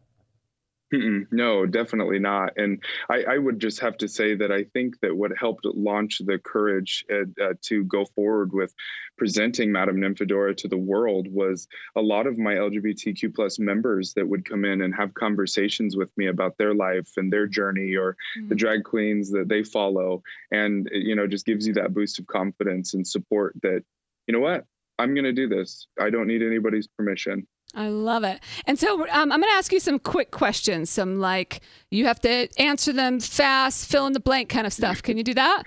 Mm-mm, 0.93 1.25
no, 1.31 1.65
definitely 1.65 2.19
not. 2.19 2.57
And 2.57 2.83
I, 3.09 3.23
I, 3.23 3.37
would 3.37 3.61
just 3.61 3.79
have 3.79 3.97
to 3.99 4.09
say 4.09 4.35
that 4.35 4.51
I 4.51 4.65
think 4.65 4.99
that 4.99 5.15
what 5.15 5.31
helped 5.37 5.63
launch 5.63 6.19
the 6.25 6.37
courage 6.37 7.05
uh, 7.09 7.23
uh, 7.41 7.53
to 7.61 7.85
go 7.85 8.03
forward 8.03 8.51
with 8.51 8.73
presenting 9.17 9.71
Madam 9.71 10.01
Nymphadora 10.01 10.57
to 10.57 10.67
the 10.67 10.77
world 10.77 11.29
was 11.29 11.69
a 11.95 12.01
lot 12.01 12.27
of 12.27 12.37
my 12.37 12.55
LGBTQ 12.55 13.33
plus 13.33 13.57
members 13.57 14.13
that 14.15 14.27
would 14.27 14.43
come 14.43 14.65
in 14.65 14.81
and 14.81 14.93
have 14.93 15.13
conversations 15.13 15.95
with 15.95 16.09
me 16.17 16.27
about 16.27 16.57
their 16.57 16.73
life 16.73 17.11
and 17.15 17.31
their 17.31 17.47
journey 17.47 17.95
or 17.95 18.17
mm-hmm. 18.37 18.49
the 18.49 18.55
drag 18.55 18.83
queens 18.83 19.31
that 19.31 19.47
they 19.47 19.63
follow. 19.63 20.21
And, 20.51 20.89
you 20.91 21.15
know, 21.15 21.25
just 21.25 21.45
gives 21.45 21.65
you 21.65 21.73
that 21.75 21.93
boost 21.93 22.19
of 22.19 22.27
confidence 22.27 22.95
and 22.95 23.07
support 23.07 23.55
that, 23.61 23.85
you 24.27 24.33
know 24.33 24.41
what, 24.41 24.65
I'm 24.99 25.13
going 25.13 25.23
to 25.23 25.31
do 25.31 25.47
this. 25.47 25.87
I 25.99 26.09
don't 26.09 26.27
need 26.27 26.43
anybody's 26.43 26.87
permission. 26.87 27.47
I 27.73 27.87
love 27.87 28.23
it. 28.23 28.41
And 28.65 28.77
so 28.77 29.01
um, 29.01 29.31
I'm 29.31 29.39
going 29.39 29.43
to 29.43 29.57
ask 29.57 29.71
you 29.71 29.79
some 29.79 29.99
quick 29.99 30.31
questions, 30.31 30.89
some 30.89 31.19
like 31.19 31.61
you 31.89 32.05
have 32.05 32.19
to 32.21 32.47
answer 32.57 32.91
them 32.91 33.19
fast, 33.19 33.89
fill 33.89 34.05
in 34.07 34.13
the 34.13 34.19
blank 34.19 34.49
kind 34.49 34.67
of 34.67 34.73
stuff. 34.73 35.01
Can 35.01 35.17
you 35.17 35.23
do 35.23 35.33
that? 35.33 35.63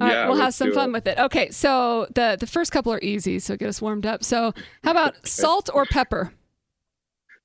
All 0.00 0.08
yeah, 0.08 0.20
right, 0.20 0.28
we'll 0.28 0.38
have 0.38 0.54
some 0.54 0.72
fun 0.72 0.90
it. 0.90 0.92
with 0.92 1.06
it. 1.06 1.18
Okay, 1.18 1.50
so 1.50 2.06
the 2.14 2.36
the 2.38 2.46
first 2.46 2.72
couple 2.72 2.92
are 2.92 3.00
easy, 3.02 3.38
so 3.38 3.56
get 3.56 3.68
us 3.68 3.82
warmed 3.82 4.06
up. 4.06 4.24
So, 4.24 4.52
how 4.82 4.90
about 4.90 5.26
salt 5.26 5.68
or 5.72 5.84
pepper? 5.84 6.32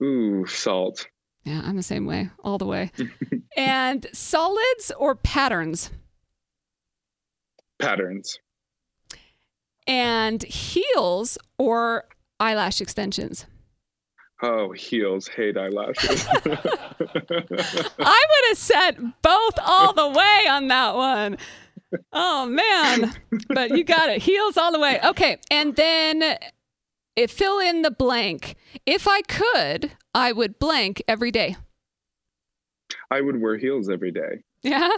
Ooh, 0.01 0.45
salt. 0.47 1.07
Yeah, 1.43 1.61
I'm 1.63 1.75
the 1.75 1.83
same 1.83 2.05
way, 2.05 2.29
all 2.43 2.57
the 2.57 2.65
way. 2.65 2.91
and 3.57 4.05
solids 4.13 4.91
or 4.97 5.15
patterns? 5.15 5.91
Patterns. 7.79 8.39
And 9.85 10.43
heels 10.43 11.37
or 11.57 12.05
eyelash 12.39 12.81
extensions? 12.81 13.45
Oh, 14.41 14.71
heels, 14.71 15.27
hate 15.27 15.57
eyelashes. 15.57 16.27
I 16.29 16.45
would 16.99 18.47
have 18.49 18.57
said 18.57 19.13
both 19.21 19.53
all 19.65 19.93
the 19.93 20.07
way 20.07 20.45
on 20.49 20.67
that 20.67 20.95
one. 20.95 21.37
Oh 22.11 22.45
man, 22.45 23.13
but 23.49 23.71
you 23.71 23.83
got 23.83 24.09
it. 24.09 24.21
Heels 24.21 24.57
all 24.57 24.71
the 24.71 24.79
way. 24.79 24.99
Okay, 25.03 25.37
and 25.49 25.75
then 25.75 26.37
it, 27.15 27.31
fill 27.31 27.59
in 27.59 27.81
the 27.81 27.91
blank. 27.91 28.55
If 28.85 29.07
I 29.07 29.21
could, 29.21 29.93
I 30.13 30.33
would 30.33 30.59
blank 30.59 31.01
every 31.07 31.31
day. 31.31 31.55
I 33.09 33.21
would 33.21 33.41
wear 33.41 33.57
heels 33.57 33.89
every 33.89 34.11
day. 34.11 34.43
Yeah. 34.61 34.97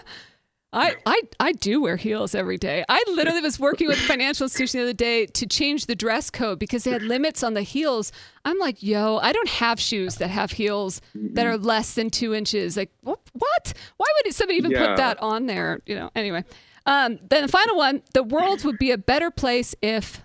I, 0.72 0.96
I, 1.06 1.22
I 1.40 1.52
do 1.54 1.82
wear 1.82 1.96
heels 1.96 2.36
every 2.36 2.58
day. 2.58 2.86
I 2.88 3.04
literally 3.08 3.42
was 3.42 3.60
working 3.60 3.88
with 3.88 3.98
a 3.98 4.02
financial 4.02 4.46
institution 4.46 4.80
the 4.80 4.84
other 4.84 4.94
day 4.94 5.26
to 5.26 5.48
change 5.48 5.88
the 5.88 5.96
dress 5.96 6.30
code 6.30 6.60
because 6.60 6.84
they 6.84 6.92
had 6.92 7.02
limits 7.02 7.42
on 7.42 7.56
the 7.56 7.64
heels. 7.64 8.12
I'm 8.46 8.60
like, 8.60 8.84
yo, 8.84 9.18
I 9.18 9.32
don't 9.32 9.50
have 9.50 9.80
shoes 9.80 10.16
that 10.16 10.28
have 10.28 10.52
heels 10.52 11.02
that 11.16 11.48
are 11.48 11.58
less 11.58 11.96
than 11.96 12.12
two 12.12 12.36
inches. 12.36 12.78
Like, 12.78 12.92
what? 13.02 13.74
Why 13.98 14.06
would 14.24 14.34
somebody 14.34 14.58
even 14.58 14.72
yeah. 14.72 14.88
put 14.88 14.98
that 14.98 15.20
on 15.22 15.48
there? 15.48 15.82
You 15.88 15.96
know, 15.96 16.12
anyway. 16.14 16.44
Um, 16.86 17.18
then 17.30 17.42
the 17.44 17.48
final 17.48 17.76
one 17.76 18.04
the 18.14 18.24
world 18.24 18.64
would 18.64 18.78
be 18.78 18.92
a 18.92 18.98
better 18.98 19.32
place 19.32 19.76
if 19.82 20.22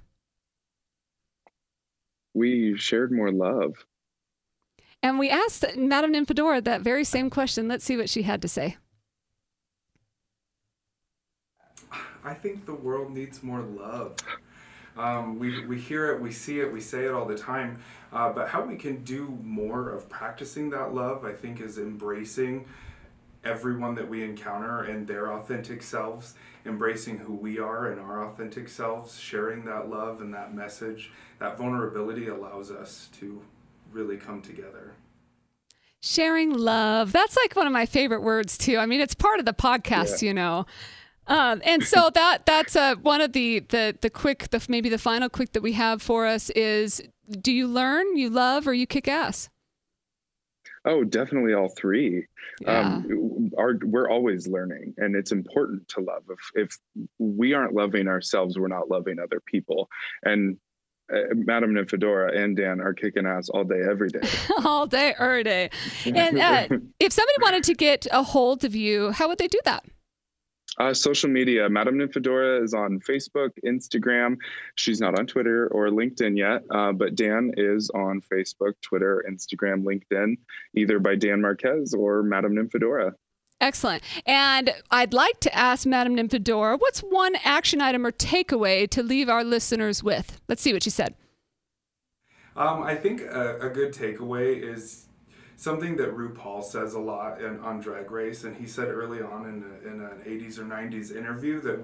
we 2.35 2.77
shared 2.77 3.13
more 3.13 3.33
love. 3.33 3.87
And 5.03 5.19
we 5.19 5.31
asked 5.31 5.65
Madame 5.77 6.13
Nymphadora 6.13 6.65
that 6.65 6.81
very 6.81 7.05
same 7.05 7.31
question. 7.31 7.69
Let's 7.69 7.85
see 7.85 7.97
what 7.97 8.09
she 8.09 8.23
had 8.23 8.43
to 8.43 8.49
say. 8.49 8.77
I 12.25 12.35
think 12.35 12.67
the 12.67 12.75
world 12.75 13.13
needs 13.13 13.43
more 13.43 13.61
love. 13.61 14.17
Um, 14.97 15.39
we, 15.39 15.67
we 15.67 15.79
hear 15.79 16.13
it, 16.13 16.21
we 16.21 16.31
see 16.31 16.61
it, 16.61 16.73
we 16.73 16.81
say 16.81 17.05
it 17.05 17.13
all 17.13 17.27
the 17.27 17.37
time. 17.37 17.83
Uh, 18.13 18.33
but 18.33 18.49
how 18.49 18.63
we 18.63 18.77
can 18.77 19.03
do 19.05 19.39
more 19.43 19.91
of 19.91 20.09
practicing 20.09 20.71
that 20.71 20.95
love, 20.95 21.25
I 21.25 21.33
think, 21.33 21.61
is 21.61 21.79
embracing 21.79 22.65
everyone 23.45 23.95
that 23.97 24.09
we 24.09 24.23
encounter 24.23 24.85
and 24.85 25.07
their 25.07 25.33
authentic 25.33 25.83
selves, 25.83 26.35
embracing 26.65 27.19
who 27.19 27.35
we 27.35 27.59
are 27.59 27.91
and 27.91 28.01
our 28.01 28.25
authentic 28.27 28.69
selves, 28.69 29.19
sharing 29.19 29.65
that 29.67 29.91
love 29.91 30.21
and 30.21 30.33
that 30.33 30.55
message. 30.55 31.13
That 31.41 31.59
vulnerability 31.59 32.29
allows 32.29 32.71
us 32.71 33.09
to 33.19 33.43
really 33.93 34.17
come 34.17 34.41
together. 34.41 34.93
Sharing 36.01 36.53
love. 36.53 37.13
That's 37.13 37.37
like 37.37 37.57
one 37.57 37.67
of 37.67 37.73
my 37.73 37.87
favorite 37.87 38.23
words 38.23 38.57
too. 38.57 38.79
I 38.79 38.87
mean, 38.87 39.01
it's 39.01 39.15
part 39.15 39.41
of 39.41 39.45
the 39.45 39.53
podcast, 39.53 40.23
yeah. 40.23 40.29
you 40.29 40.35
know. 40.35 40.67
Um, 41.27 41.63
and 41.65 41.83
so 41.83 42.11
that 42.15 42.47
that's 42.47 42.77
uh, 42.77 42.97
one 42.97 43.21
of 43.21 43.33
the 43.33 43.61
the 43.61 43.97
the 44.01 44.11
quick 44.11 44.51
the 44.51 44.65
maybe 44.69 44.89
the 44.89 44.99
final 44.99 45.29
quick 45.29 45.53
that 45.53 45.63
we 45.63 45.73
have 45.73 46.03
for 46.03 46.27
us 46.27 46.51
is 46.51 47.03
do 47.41 47.53
you 47.53 47.67
learn 47.67 48.17
you 48.17 48.31
love 48.31 48.67
or 48.67 48.75
you 48.75 48.87
kick 48.87 49.09
ass 49.09 49.49
oh 50.85 51.05
definitely 51.05 51.55
all 51.55 51.69
three 51.71 52.27
yeah. 52.61 52.97
um, 52.97 53.51
our, 53.59 53.79
we're 53.83 54.11
always 54.11 54.47
learning 54.47 54.95
and 54.99 55.17
it's 55.17 55.33
important 55.33 55.87
to 55.89 56.01
love 56.01 56.23
if 56.29 56.51
if 56.55 57.09
we 57.19 57.55
aren't 57.55 57.75
loving 57.75 58.09
ourselves 58.09 58.59
we're 58.59 58.69
not 58.69 58.91
loving 58.91 59.19
other 59.19 59.41
people 59.41 59.89
and 60.25 60.59
uh, 61.13 61.17
Madam 61.35 61.75
Nymphadora 61.75 62.35
and 62.35 62.57
Dan 62.57 62.81
are 62.81 62.95
kicking 62.95 63.27
ass 63.27 63.51
all 63.51 63.65
day, 63.65 63.83
every 63.87 64.09
day. 64.09 64.27
all 64.65 64.87
day, 64.87 65.15
every 65.19 65.45
day. 65.45 65.69
And 66.07 66.39
uh, 66.39 66.67
if 66.99 67.13
somebody 67.13 67.37
wanted 67.43 67.65
to 67.65 67.75
get 67.75 68.07
a 68.11 68.23
hold 68.23 68.65
of 68.65 68.75
you, 68.75 69.11
how 69.11 69.29
would 69.29 69.37
they 69.37 69.49
do 69.49 69.59
that? 69.67 69.85
Uh, 70.79 70.93
social 70.93 71.31
media. 71.31 71.69
Madam 71.69 71.97
Nymphadora 71.97 72.63
is 72.63 72.75
on 72.75 72.99
Facebook, 73.01 73.51
Instagram. 73.65 74.37
She's 74.75 75.01
not 75.01 75.19
on 75.19 75.27
Twitter 75.27 75.69
or 75.69 75.89
LinkedIn 75.89 76.37
yet, 76.37 76.63
uh, 76.71 76.93
but 76.93 77.15
Dan 77.15 77.53
is 77.57 77.91
on 77.91 78.21
Facebook, 78.21 78.73
Twitter, 78.83 79.25
Instagram, 79.31 79.85
LinkedIn, 79.85 80.37
either 80.75 80.99
by 80.99 81.15
Dan 81.15 81.41
Marquez 81.41 81.95
or 81.95 82.23
Madam 82.25 82.57
Nymphadora. 82.57 83.13
Excellent. 83.61 84.03
And 84.27 84.75
I'd 84.91 85.13
like 85.13 85.39
to 85.41 85.55
ask 85.55 85.87
Madam 85.87 86.17
Nymphadora, 86.17 86.79
what's 86.79 87.01
one 87.01 87.37
action 87.45 87.81
item 87.81 88.05
or 88.05 88.13
takeaway 88.13 88.91
to 88.91 89.03
leave 89.03 89.29
our 89.29 89.45
listeners 89.45 90.03
with? 90.03 90.41
Let's 90.49 90.61
see 90.61 90.73
what 90.73 90.83
she 90.83 90.91
said. 90.91 91.15
Um, 92.57 92.83
I 92.83 92.95
think 92.95 93.23
a, 93.23 93.59
a 93.61 93.69
good 93.69 93.93
takeaway 93.93 94.61
is 94.61 95.04
something 95.65 95.97
that 95.97 96.15
RuPaul 96.15 96.63
says 96.63 96.93
a 96.93 97.01
lot 97.01 97.41
in, 97.41 97.59
on 97.61 97.81
Drag 97.81 98.11
Race, 98.11 98.45
and 98.45 98.55
he 98.55 98.67
said 98.67 98.89
early 98.89 99.23
on 99.23 99.47
in, 99.47 99.65
a, 99.65 99.89
in 99.89 100.01
an 100.03 100.23
80s 100.27 100.59
or 100.59 100.65
90s 100.65 101.17
interview 101.17 101.59
that 101.63 101.81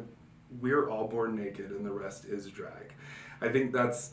we're 0.61 0.90
all 0.90 1.09
born 1.09 1.35
naked 1.35 1.71
and 1.71 1.85
the 1.87 1.90
rest 1.90 2.27
is 2.27 2.47
drag. 2.51 2.93
I 3.40 3.49
think 3.49 3.73
that's 3.73 4.11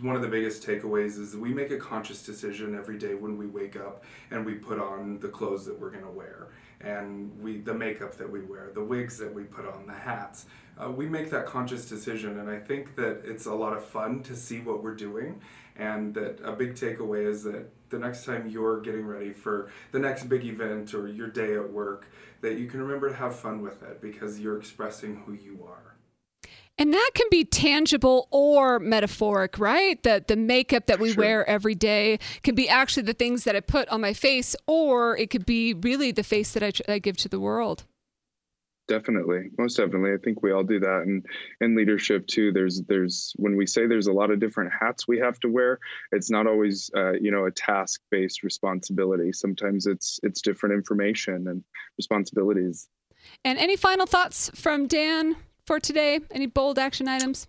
one 0.00 0.16
of 0.16 0.22
the 0.22 0.28
biggest 0.28 0.66
takeaways 0.66 1.18
is 1.18 1.36
we 1.36 1.52
make 1.52 1.70
a 1.70 1.76
conscious 1.76 2.24
decision 2.24 2.74
every 2.74 2.96
day 2.96 3.14
when 3.14 3.36
we 3.36 3.46
wake 3.46 3.76
up 3.76 4.04
and 4.30 4.46
we 4.46 4.54
put 4.54 4.78
on 4.78 5.18
the 5.18 5.28
clothes 5.28 5.66
that 5.66 5.78
we're 5.78 5.90
going 5.90 6.04
to 6.04 6.10
wear 6.10 6.48
and 6.80 7.30
we 7.42 7.58
the 7.58 7.74
makeup 7.74 8.16
that 8.16 8.30
we 8.30 8.40
wear 8.40 8.70
the 8.72 8.82
wigs 8.82 9.18
that 9.18 9.34
we 9.34 9.42
put 9.42 9.66
on 9.66 9.84
the 9.86 9.92
hats 9.92 10.46
uh, 10.82 10.90
we 10.90 11.06
make 11.06 11.30
that 11.30 11.46
conscious 11.46 11.88
decision 11.88 12.38
and 12.38 12.50
i 12.50 12.58
think 12.58 12.96
that 12.96 13.20
it's 13.24 13.46
a 13.46 13.54
lot 13.54 13.72
of 13.72 13.84
fun 13.84 14.22
to 14.22 14.34
see 14.34 14.60
what 14.60 14.82
we're 14.82 14.94
doing 14.94 15.40
and 15.76 16.14
that 16.14 16.38
a 16.44 16.52
big 16.52 16.74
takeaway 16.74 17.26
is 17.26 17.42
that 17.44 17.70
the 17.88 17.98
next 17.98 18.24
time 18.24 18.48
you're 18.48 18.80
getting 18.80 19.06
ready 19.06 19.32
for 19.32 19.70
the 19.92 19.98
next 19.98 20.24
big 20.24 20.44
event 20.44 20.94
or 20.94 21.08
your 21.08 21.28
day 21.28 21.54
at 21.54 21.72
work, 21.72 22.06
that 22.42 22.58
you 22.58 22.66
can 22.66 22.80
remember 22.80 23.08
to 23.08 23.14
have 23.14 23.34
fun 23.36 23.62
with 23.62 23.82
it 23.82 24.00
because 24.00 24.38
you're 24.40 24.58
expressing 24.58 25.22
who 25.26 25.32
you 25.32 25.64
are. 25.66 25.96
And 26.78 26.94
that 26.94 27.10
can 27.14 27.26
be 27.30 27.44
tangible 27.44 28.28
or 28.30 28.78
metaphoric, 28.78 29.58
right? 29.58 30.02
The 30.02 30.24
the 30.26 30.36
makeup 30.36 30.86
that 30.86 30.98
we 30.98 31.12
sure. 31.12 31.22
wear 31.22 31.48
every 31.48 31.74
day 31.74 32.18
can 32.42 32.54
be 32.54 32.70
actually 32.70 33.02
the 33.02 33.12
things 33.12 33.44
that 33.44 33.54
I 33.54 33.60
put 33.60 33.86
on 33.90 34.00
my 34.00 34.14
face, 34.14 34.56
or 34.66 35.16
it 35.16 35.28
could 35.28 35.44
be 35.44 35.74
really 35.74 36.10
the 36.10 36.22
face 36.22 36.52
that 36.52 36.62
I, 36.62 36.92
I 36.92 36.98
give 36.98 37.18
to 37.18 37.28
the 37.28 37.40
world 37.40 37.84
definitely 38.90 39.50
most 39.56 39.76
definitely. 39.76 40.12
I 40.12 40.18
think 40.22 40.42
we 40.42 40.52
all 40.52 40.64
do 40.64 40.80
that 40.80 41.02
and 41.06 41.24
in 41.60 41.76
leadership 41.76 42.26
too. 42.26 42.52
There's 42.52 42.82
there's 42.82 43.32
when 43.36 43.56
we 43.56 43.66
say 43.66 43.86
there's 43.86 44.08
a 44.08 44.12
lot 44.12 44.30
of 44.30 44.40
different 44.40 44.72
hats 44.78 45.06
we 45.06 45.18
have 45.18 45.38
to 45.40 45.48
wear 45.48 45.78
it's 46.12 46.30
not 46.30 46.46
always 46.46 46.90
uh, 46.96 47.12
you 47.12 47.30
know 47.30 47.46
a 47.46 47.50
task 47.50 48.00
based 48.10 48.42
responsibility. 48.42 49.32
Sometimes 49.32 49.86
it's 49.86 50.18
it's 50.24 50.42
different 50.42 50.74
information 50.74 51.46
and 51.48 51.62
responsibilities. 51.96 52.88
And 53.44 53.58
any 53.58 53.76
final 53.76 54.06
thoughts 54.06 54.50
from 54.54 54.86
dan 54.86 55.36
for 55.64 55.78
today? 55.78 56.20
Any 56.32 56.46
bold 56.46 56.78
action 56.78 57.06
items 57.06 57.46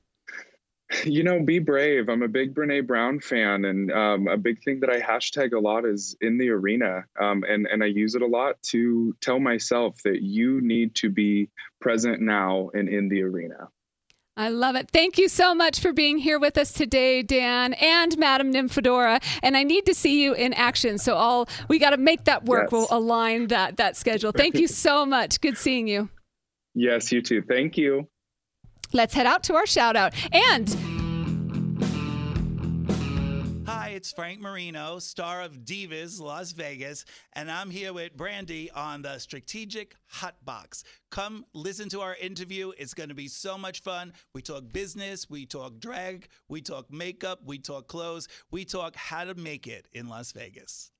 you 1.05 1.23
know, 1.23 1.41
be 1.41 1.59
brave. 1.59 2.09
I'm 2.09 2.23
a 2.23 2.27
big 2.27 2.53
Brene 2.53 2.85
Brown 2.85 3.19
fan, 3.19 3.65
and 3.65 3.91
um, 3.91 4.27
a 4.27 4.37
big 4.37 4.61
thing 4.63 4.79
that 4.81 4.89
I 4.89 4.99
hashtag 4.99 5.53
a 5.53 5.59
lot 5.59 5.85
is 5.85 6.15
in 6.21 6.37
the 6.37 6.49
arena, 6.49 7.05
um, 7.19 7.43
and 7.47 7.67
and 7.67 7.83
I 7.83 7.87
use 7.87 8.15
it 8.15 8.21
a 8.21 8.27
lot 8.27 8.61
to 8.63 9.15
tell 9.21 9.39
myself 9.39 10.01
that 10.03 10.21
you 10.21 10.61
need 10.61 10.95
to 10.95 11.09
be 11.09 11.49
present 11.79 12.21
now 12.21 12.69
and 12.73 12.89
in 12.89 13.09
the 13.09 13.23
arena. 13.23 13.69
I 14.37 14.49
love 14.49 14.75
it. 14.75 14.89
Thank 14.89 15.17
you 15.17 15.27
so 15.27 15.53
much 15.53 15.81
for 15.81 15.91
being 15.91 16.17
here 16.17 16.39
with 16.39 16.57
us 16.57 16.71
today, 16.71 17.21
Dan 17.21 17.73
and 17.73 18.17
Madam 18.17 18.51
Nymphadora. 18.51 19.21
And 19.43 19.57
I 19.57 19.63
need 19.63 19.85
to 19.87 19.93
see 19.93 20.23
you 20.23 20.33
in 20.33 20.53
action. 20.53 20.97
So 20.97 21.15
all 21.15 21.49
we 21.67 21.79
got 21.79 21.89
to 21.89 21.97
make 21.97 22.23
that 22.23 22.45
work. 22.45 22.63
Yes. 22.63 22.71
We'll 22.71 22.87
align 22.89 23.47
that 23.47 23.77
that 23.77 23.97
schedule. 23.97 24.31
Thank 24.31 24.55
you 24.55 24.67
so 24.67 25.05
much. 25.05 25.41
Good 25.41 25.57
seeing 25.57 25.87
you. 25.87 26.09
Yes, 26.73 27.11
you 27.11 27.21
too. 27.21 27.41
Thank 27.41 27.77
you 27.77 28.07
let's 28.93 29.13
head 29.13 29.25
out 29.25 29.43
to 29.43 29.55
our 29.55 29.65
shout 29.65 29.95
out. 29.95 30.13
And 30.31 30.69
Hi, 33.67 33.89
it's 33.89 34.11
Frank 34.11 34.41
Marino, 34.41 34.99
star 34.99 35.41
of 35.41 35.59
Divas 35.59 36.19
Las 36.19 36.51
Vegas, 36.51 37.05
and 37.33 37.49
I'm 37.49 37.69
here 37.69 37.93
with 37.93 38.17
Brandi 38.17 38.69
on 38.75 39.01
the 39.01 39.17
Strategic 39.17 39.95
Hot 40.07 40.35
Box. 40.43 40.83
Come 41.09 41.45
listen 41.53 41.87
to 41.89 42.01
our 42.01 42.15
interview. 42.15 42.73
It's 42.77 42.93
going 42.93 43.09
to 43.09 43.15
be 43.15 43.29
so 43.29 43.57
much 43.57 43.81
fun. 43.81 44.11
We 44.33 44.41
talk 44.41 44.63
business, 44.73 45.29
we 45.29 45.45
talk 45.45 45.79
drag, 45.79 46.27
we 46.49 46.61
talk 46.61 46.91
makeup, 46.91 47.39
we 47.45 47.59
talk 47.59 47.87
clothes, 47.87 48.27
we 48.51 48.65
talk 48.65 48.95
how 48.97 49.23
to 49.23 49.35
make 49.35 49.67
it 49.67 49.87
in 49.93 50.09
Las 50.09 50.33
Vegas. 50.33 50.91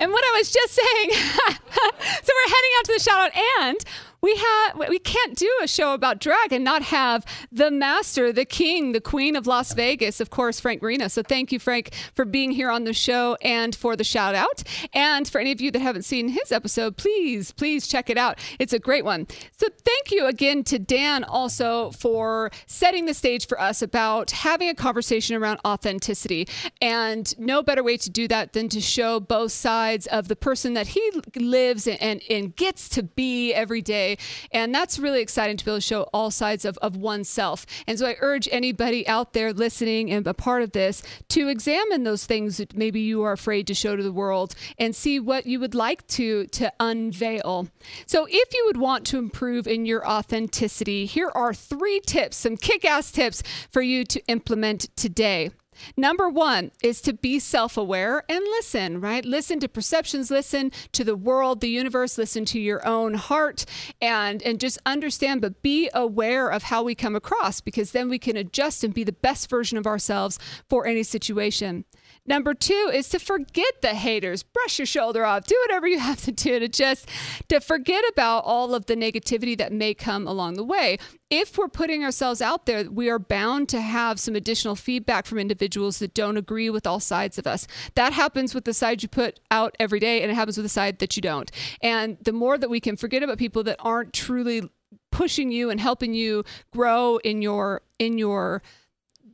And 0.00 0.10
what 0.10 0.24
I 0.24 0.36
was 0.36 0.50
just 0.50 0.72
saying, 0.74 1.10
so 1.12 1.18
we're 1.46 2.50
heading 2.50 2.70
out 2.78 2.84
to 2.86 2.92
the 2.92 2.98
shout 2.98 3.20
out 3.20 3.36
and 3.60 3.78
we 4.22 4.36
have 4.36 4.88
we 4.88 5.00
can't 5.00 5.36
do 5.36 5.50
a 5.62 5.66
show 5.66 5.94
about 5.94 6.20
drag 6.20 6.52
and 6.52 6.64
not 6.64 6.82
have 6.82 7.24
the 7.50 7.70
master, 7.72 8.32
the 8.32 8.44
king, 8.44 8.92
the 8.92 9.00
queen 9.00 9.34
of 9.34 9.48
Las 9.48 9.74
Vegas, 9.74 10.20
of 10.20 10.30
course, 10.30 10.60
Frank 10.60 10.80
Marino. 10.80 11.08
So 11.08 11.22
thank 11.22 11.50
you, 11.50 11.58
Frank, 11.58 11.92
for 12.14 12.24
being 12.24 12.52
here 12.52 12.70
on 12.70 12.84
the 12.84 12.92
show 12.92 13.36
and 13.42 13.74
for 13.74 13.96
the 13.96 14.04
shout 14.04 14.36
out. 14.36 14.62
And 14.94 15.28
for 15.28 15.40
any 15.40 15.50
of 15.50 15.60
you 15.60 15.72
that 15.72 15.80
haven't 15.80 16.04
seen 16.04 16.28
his 16.28 16.52
episode, 16.52 16.96
please, 16.96 17.50
please 17.50 17.88
check 17.88 18.08
it 18.08 18.16
out. 18.16 18.38
It's 18.60 18.72
a 18.72 18.78
great 18.78 19.04
one. 19.04 19.26
So 19.56 19.66
thank 19.84 20.12
you 20.12 20.26
again 20.26 20.62
to 20.64 20.78
Dan 20.78 21.24
also 21.24 21.90
for 21.90 22.52
setting 22.66 23.06
the 23.06 23.14
stage 23.14 23.48
for 23.48 23.60
us 23.60 23.82
about 23.82 24.30
having 24.30 24.68
a 24.68 24.74
conversation 24.74 25.34
around 25.34 25.58
authenticity. 25.66 26.46
And 26.80 27.36
no 27.40 27.60
better 27.62 27.82
way 27.82 27.96
to 27.96 28.10
do 28.10 28.28
that 28.28 28.52
than 28.52 28.68
to 28.68 28.80
show 28.80 29.18
both 29.18 29.50
sides 29.50 30.06
of 30.06 30.28
the 30.28 30.36
person 30.36 30.74
that 30.74 30.88
he 30.88 31.10
lives 31.34 31.88
and, 31.88 32.22
and 32.30 32.54
gets 32.54 32.88
to 32.90 33.02
be 33.02 33.52
every 33.52 33.82
day 33.82 34.11
and 34.50 34.74
that's 34.74 34.98
really 34.98 35.20
exciting 35.20 35.56
to 35.56 35.64
be 35.64 35.70
able 35.70 35.78
to 35.78 35.80
show 35.80 36.02
all 36.12 36.30
sides 36.30 36.64
of, 36.64 36.78
of 36.78 36.96
oneself. 36.96 37.66
And 37.86 37.98
so 37.98 38.06
I 38.06 38.16
urge 38.20 38.48
anybody 38.50 39.06
out 39.06 39.32
there 39.32 39.52
listening 39.52 40.10
and 40.10 40.26
a 40.26 40.34
part 40.34 40.62
of 40.62 40.72
this 40.72 41.02
to 41.28 41.48
examine 41.48 42.04
those 42.04 42.26
things 42.26 42.56
that 42.56 42.76
maybe 42.76 43.00
you 43.00 43.22
are 43.22 43.32
afraid 43.32 43.66
to 43.66 43.74
show 43.74 43.96
to 43.96 44.02
the 44.02 44.12
world 44.12 44.54
and 44.78 44.94
see 44.94 45.18
what 45.20 45.46
you 45.46 45.60
would 45.60 45.74
like 45.74 46.06
to, 46.08 46.46
to 46.46 46.72
unveil. 46.80 47.68
So 48.06 48.26
if 48.28 48.54
you 48.54 48.64
would 48.66 48.76
want 48.76 49.06
to 49.06 49.18
improve 49.18 49.66
in 49.66 49.86
your 49.86 50.06
authenticity, 50.06 51.06
here 51.06 51.30
are 51.34 51.54
three 51.54 52.00
tips, 52.00 52.36
some 52.36 52.56
kick 52.56 52.84
ass 52.84 53.10
tips 53.10 53.42
for 53.70 53.82
you 53.82 54.04
to 54.04 54.24
implement 54.26 54.94
today. 54.96 55.50
Number 55.96 56.28
one 56.28 56.70
is 56.82 57.00
to 57.02 57.12
be 57.12 57.38
self 57.38 57.76
aware 57.76 58.24
and 58.28 58.40
listen, 58.40 59.00
right? 59.00 59.24
Listen 59.24 59.60
to 59.60 59.68
perceptions, 59.68 60.30
listen 60.30 60.72
to 60.92 61.04
the 61.04 61.16
world, 61.16 61.60
the 61.60 61.68
universe, 61.68 62.18
listen 62.18 62.44
to 62.46 62.60
your 62.60 62.86
own 62.86 63.14
heart, 63.14 63.64
and, 64.00 64.42
and 64.42 64.60
just 64.60 64.78
understand, 64.86 65.40
but 65.40 65.62
be 65.62 65.90
aware 65.94 66.48
of 66.48 66.64
how 66.64 66.82
we 66.82 66.94
come 66.94 67.16
across 67.16 67.60
because 67.60 67.92
then 67.92 68.08
we 68.08 68.18
can 68.18 68.36
adjust 68.36 68.84
and 68.84 68.94
be 68.94 69.04
the 69.04 69.12
best 69.12 69.48
version 69.48 69.78
of 69.78 69.86
ourselves 69.86 70.38
for 70.68 70.86
any 70.86 71.02
situation. 71.02 71.84
Number 72.24 72.54
two 72.54 72.90
is 72.94 73.08
to 73.08 73.18
forget 73.18 73.82
the 73.82 73.94
haters. 73.94 74.44
Brush 74.44 74.78
your 74.78 74.86
shoulder 74.86 75.24
off. 75.24 75.44
Do 75.44 75.56
whatever 75.66 75.88
you 75.88 75.98
have 75.98 76.22
to 76.22 76.32
do 76.32 76.60
to 76.60 76.68
just 76.68 77.08
to 77.48 77.60
forget 77.60 78.04
about 78.12 78.44
all 78.44 78.74
of 78.74 78.86
the 78.86 78.94
negativity 78.94 79.58
that 79.58 79.72
may 79.72 79.92
come 79.92 80.28
along 80.28 80.54
the 80.54 80.64
way. 80.64 80.98
If 81.30 81.58
we're 81.58 81.68
putting 81.68 82.04
ourselves 82.04 82.40
out 82.40 82.66
there, 82.66 82.88
we 82.88 83.10
are 83.10 83.18
bound 83.18 83.68
to 83.70 83.80
have 83.80 84.20
some 84.20 84.36
additional 84.36 84.76
feedback 84.76 85.26
from 85.26 85.38
individuals 85.38 85.98
that 85.98 86.14
don't 86.14 86.36
agree 86.36 86.70
with 86.70 86.86
all 86.86 87.00
sides 87.00 87.38
of 87.38 87.46
us. 87.46 87.66
That 87.96 88.12
happens 88.12 88.54
with 88.54 88.66
the 88.66 88.74
side 88.74 89.02
you 89.02 89.08
put 89.08 89.40
out 89.50 89.74
every 89.80 89.98
day, 89.98 90.22
and 90.22 90.30
it 90.30 90.34
happens 90.34 90.56
with 90.56 90.64
the 90.64 90.70
side 90.70 91.00
that 91.00 91.16
you 91.16 91.22
don't. 91.22 91.50
And 91.80 92.18
the 92.22 92.32
more 92.32 92.56
that 92.56 92.70
we 92.70 92.78
can 92.80 92.96
forget 92.96 93.22
about 93.24 93.38
people 93.38 93.64
that 93.64 93.78
aren't 93.80 94.12
truly 94.12 94.70
pushing 95.10 95.50
you 95.50 95.70
and 95.70 95.80
helping 95.80 96.14
you 96.14 96.44
grow 96.72 97.18
in 97.18 97.42
your 97.42 97.82
in 97.98 98.18
your 98.18 98.62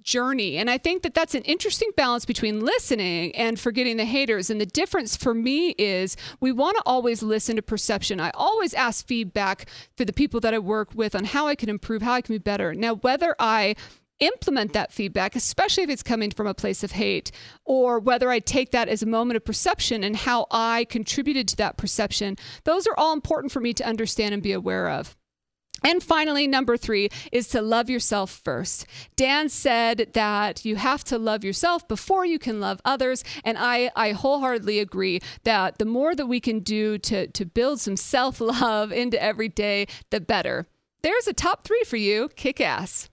journey. 0.08 0.56
And 0.56 0.70
I 0.70 0.78
think 0.78 1.02
that 1.02 1.12
that's 1.12 1.34
an 1.34 1.42
interesting 1.42 1.90
balance 1.94 2.24
between 2.24 2.64
listening 2.64 3.36
and 3.36 3.60
forgetting 3.60 3.98
the 3.98 4.06
haters. 4.06 4.48
And 4.48 4.58
the 4.58 4.66
difference 4.66 5.16
for 5.16 5.34
me 5.34 5.74
is 5.78 6.16
we 6.40 6.50
want 6.50 6.78
to 6.78 6.82
always 6.86 7.22
listen 7.22 7.56
to 7.56 7.62
perception. 7.62 8.18
I 8.18 8.30
always 8.32 8.72
ask 8.72 9.06
feedback 9.06 9.68
for 9.98 10.06
the 10.06 10.12
people 10.14 10.40
that 10.40 10.54
I 10.54 10.58
work 10.58 10.94
with 10.94 11.14
on 11.14 11.24
how 11.24 11.46
I 11.46 11.54
can 11.54 11.68
improve, 11.68 12.00
how 12.00 12.14
I 12.14 12.22
can 12.22 12.34
be 12.34 12.38
better. 12.38 12.72
Now, 12.72 12.94
whether 12.94 13.36
I 13.38 13.76
implement 14.18 14.72
that 14.72 14.92
feedback, 14.92 15.36
especially 15.36 15.84
if 15.84 15.90
it's 15.90 16.02
coming 16.02 16.30
from 16.30 16.46
a 16.46 16.54
place 16.54 16.82
of 16.82 16.92
hate, 16.92 17.30
or 17.66 18.00
whether 18.00 18.30
I 18.30 18.40
take 18.40 18.72
that 18.72 18.88
as 18.88 19.02
a 19.02 19.06
moment 19.06 19.36
of 19.36 19.44
perception 19.44 20.02
and 20.02 20.16
how 20.16 20.46
I 20.50 20.86
contributed 20.88 21.48
to 21.48 21.56
that 21.56 21.76
perception, 21.76 22.36
those 22.64 22.86
are 22.86 22.96
all 22.96 23.12
important 23.12 23.52
for 23.52 23.60
me 23.60 23.74
to 23.74 23.86
understand 23.86 24.32
and 24.32 24.42
be 24.42 24.52
aware 24.52 24.88
of. 24.88 25.17
And 25.84 26.02
finally, 26.02 26.46
number 26.46 26.76
three 26.76 27.08
is 27.32 27.48
to 27.48 27.62
love 27.62 27.88
yourself 27.88 28.30
first. 28.30 28.86
Dan 29.16 29.48
said 29.48 30.10
that 30.14 30.64
you 30.64 30.76
have 30.76 31.04
to 31.04 31.18
love 31.18 31.44
yourself 31.44 31.86
before 31.86 32.26
you 32.26 32.38
can 32.38 32.60
love 32.60 32.80
others. 32.84 33.24
And 33.44 33.56
I, 33.58 33.90
I 33.94 34.12
wholeheartedly 34.12 34.78
agree 34.78 35.20
that 35.44 35.78
the 35.78 35.84
more 35.84 36.14
that 36.14 36.26
we 36.26 36.40
can 36.40 36.60
do 36.60 36.98
to, 36.98 37.26
to 37.28 37.44
build 37.44 37.80
some 37.80 37.96
self 37.96 38.40
love 38.40 38.92
into 38.98 39.22
every 39.22 39.48
day, 39.48 39.86
the 40.10 40.20
better. 40.20 40.66
There's 41.02 41.28
a 41.28 41.32
top 41.32 41.64
three 41.64 41.82
for 41.86 41.96
you 41.96 42.28
kick 42.34 42.60
ass. 42.60 43.08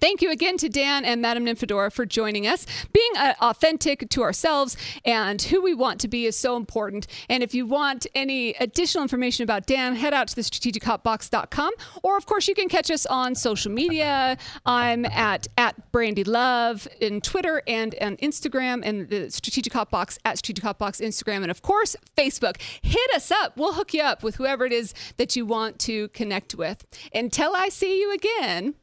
Thank 0.00 0.22
you 0.22 0.30
again 0.30 0.56
to 0.58 0.70
Dan 0.70 1.04
and 1.04 1.20
Madam 1.20 1.44
Nymphadora 1.44 1.92
for 1.92 2.06
joining 2.06 2.46
us. 2.46 2.64
Being 2.90 3.10
uh, 3.18 3.34
authentic 3.42 4.08
to 4.08 4.22
ourselves 4.22 4.74
and 5.04 5.40
who 5.42 5.60
we 5.60 5.74
want 5.74 6.00
to 6.00 6.08
be 6.08 6.24
is 6.24 6.38
so 6.38 6.56
important. 6.56 7.06
And 7.28 7.42
if 7.42 7.54
you 7.54 7.66
want 7.66 8.06
any 8.14 8.54
additional 8.54 9.02
information 9.02 9.42
about 9.42 9.66
Dan, 9.66 9.94
head 9.94 10.14
out 10.14 10.28
to 10.28 10.36
the 10.36 10.40
strategichotbox.com. 10.40 11.72
Or, 12.02 12.16
of 12.16 12.24
course, 12.24 12.48
you 12.48 12.54
can 12.54 12.70
catch 12.70 12.90
us 12.90 13.04
on 13.04 13.34
social 13.34 13.70
media. 13.70 14.38
I'm 14.64 15.04
at, 15.04 15.48
at 15.58 15.92
Brandi 15.92 16.26
Love 16.26 16.88
in 17.00 17.20
Twitter 17.20 17.62
and 17.66 17.94
on 18.00 18.16
Instagram, 18.18 18.80
and 18.82 19.08
the 19.10 19.30
Strategic 19.30 19.74
Hotbox 19.74 20.18
at 20.24 20.38
Strategic 20.38 20.64
Hotbox 20.64 21.06
Instagram, 21.06 21.42
and, 21.42 21.50
of 21.50 21.60
course, 21.60 21.94
Facebook. 22.16 22.58
Hit 22.80 23.10
us 23.14 23.30
up. 23.30 23.56
We'll 23.58 23.74
hook 23.74 23.92
you 23.92 24.02
up 24.02 24.22
with 24.22 24.36
whoever 24.36 24.64
it 24.64 24.72
is 24.72 24.94
that 25.18 25.36
you 25.36 25.44
want 25.44 25.78
to 25.80 26.08
connect 26.08 26.54
with. 26.54 26.86
Until 27.12 27.54
I 27.54 27.68
see 27.68 28.00
you 28.00 28.14
again, 28.14 28.74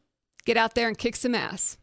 get 0.47 0.55
out 0.55 0.75
there 0.75 0.87
and 0.87 0.97
kick 0.97 1.17
some 1.17 1.35
ass. 1.35 1.77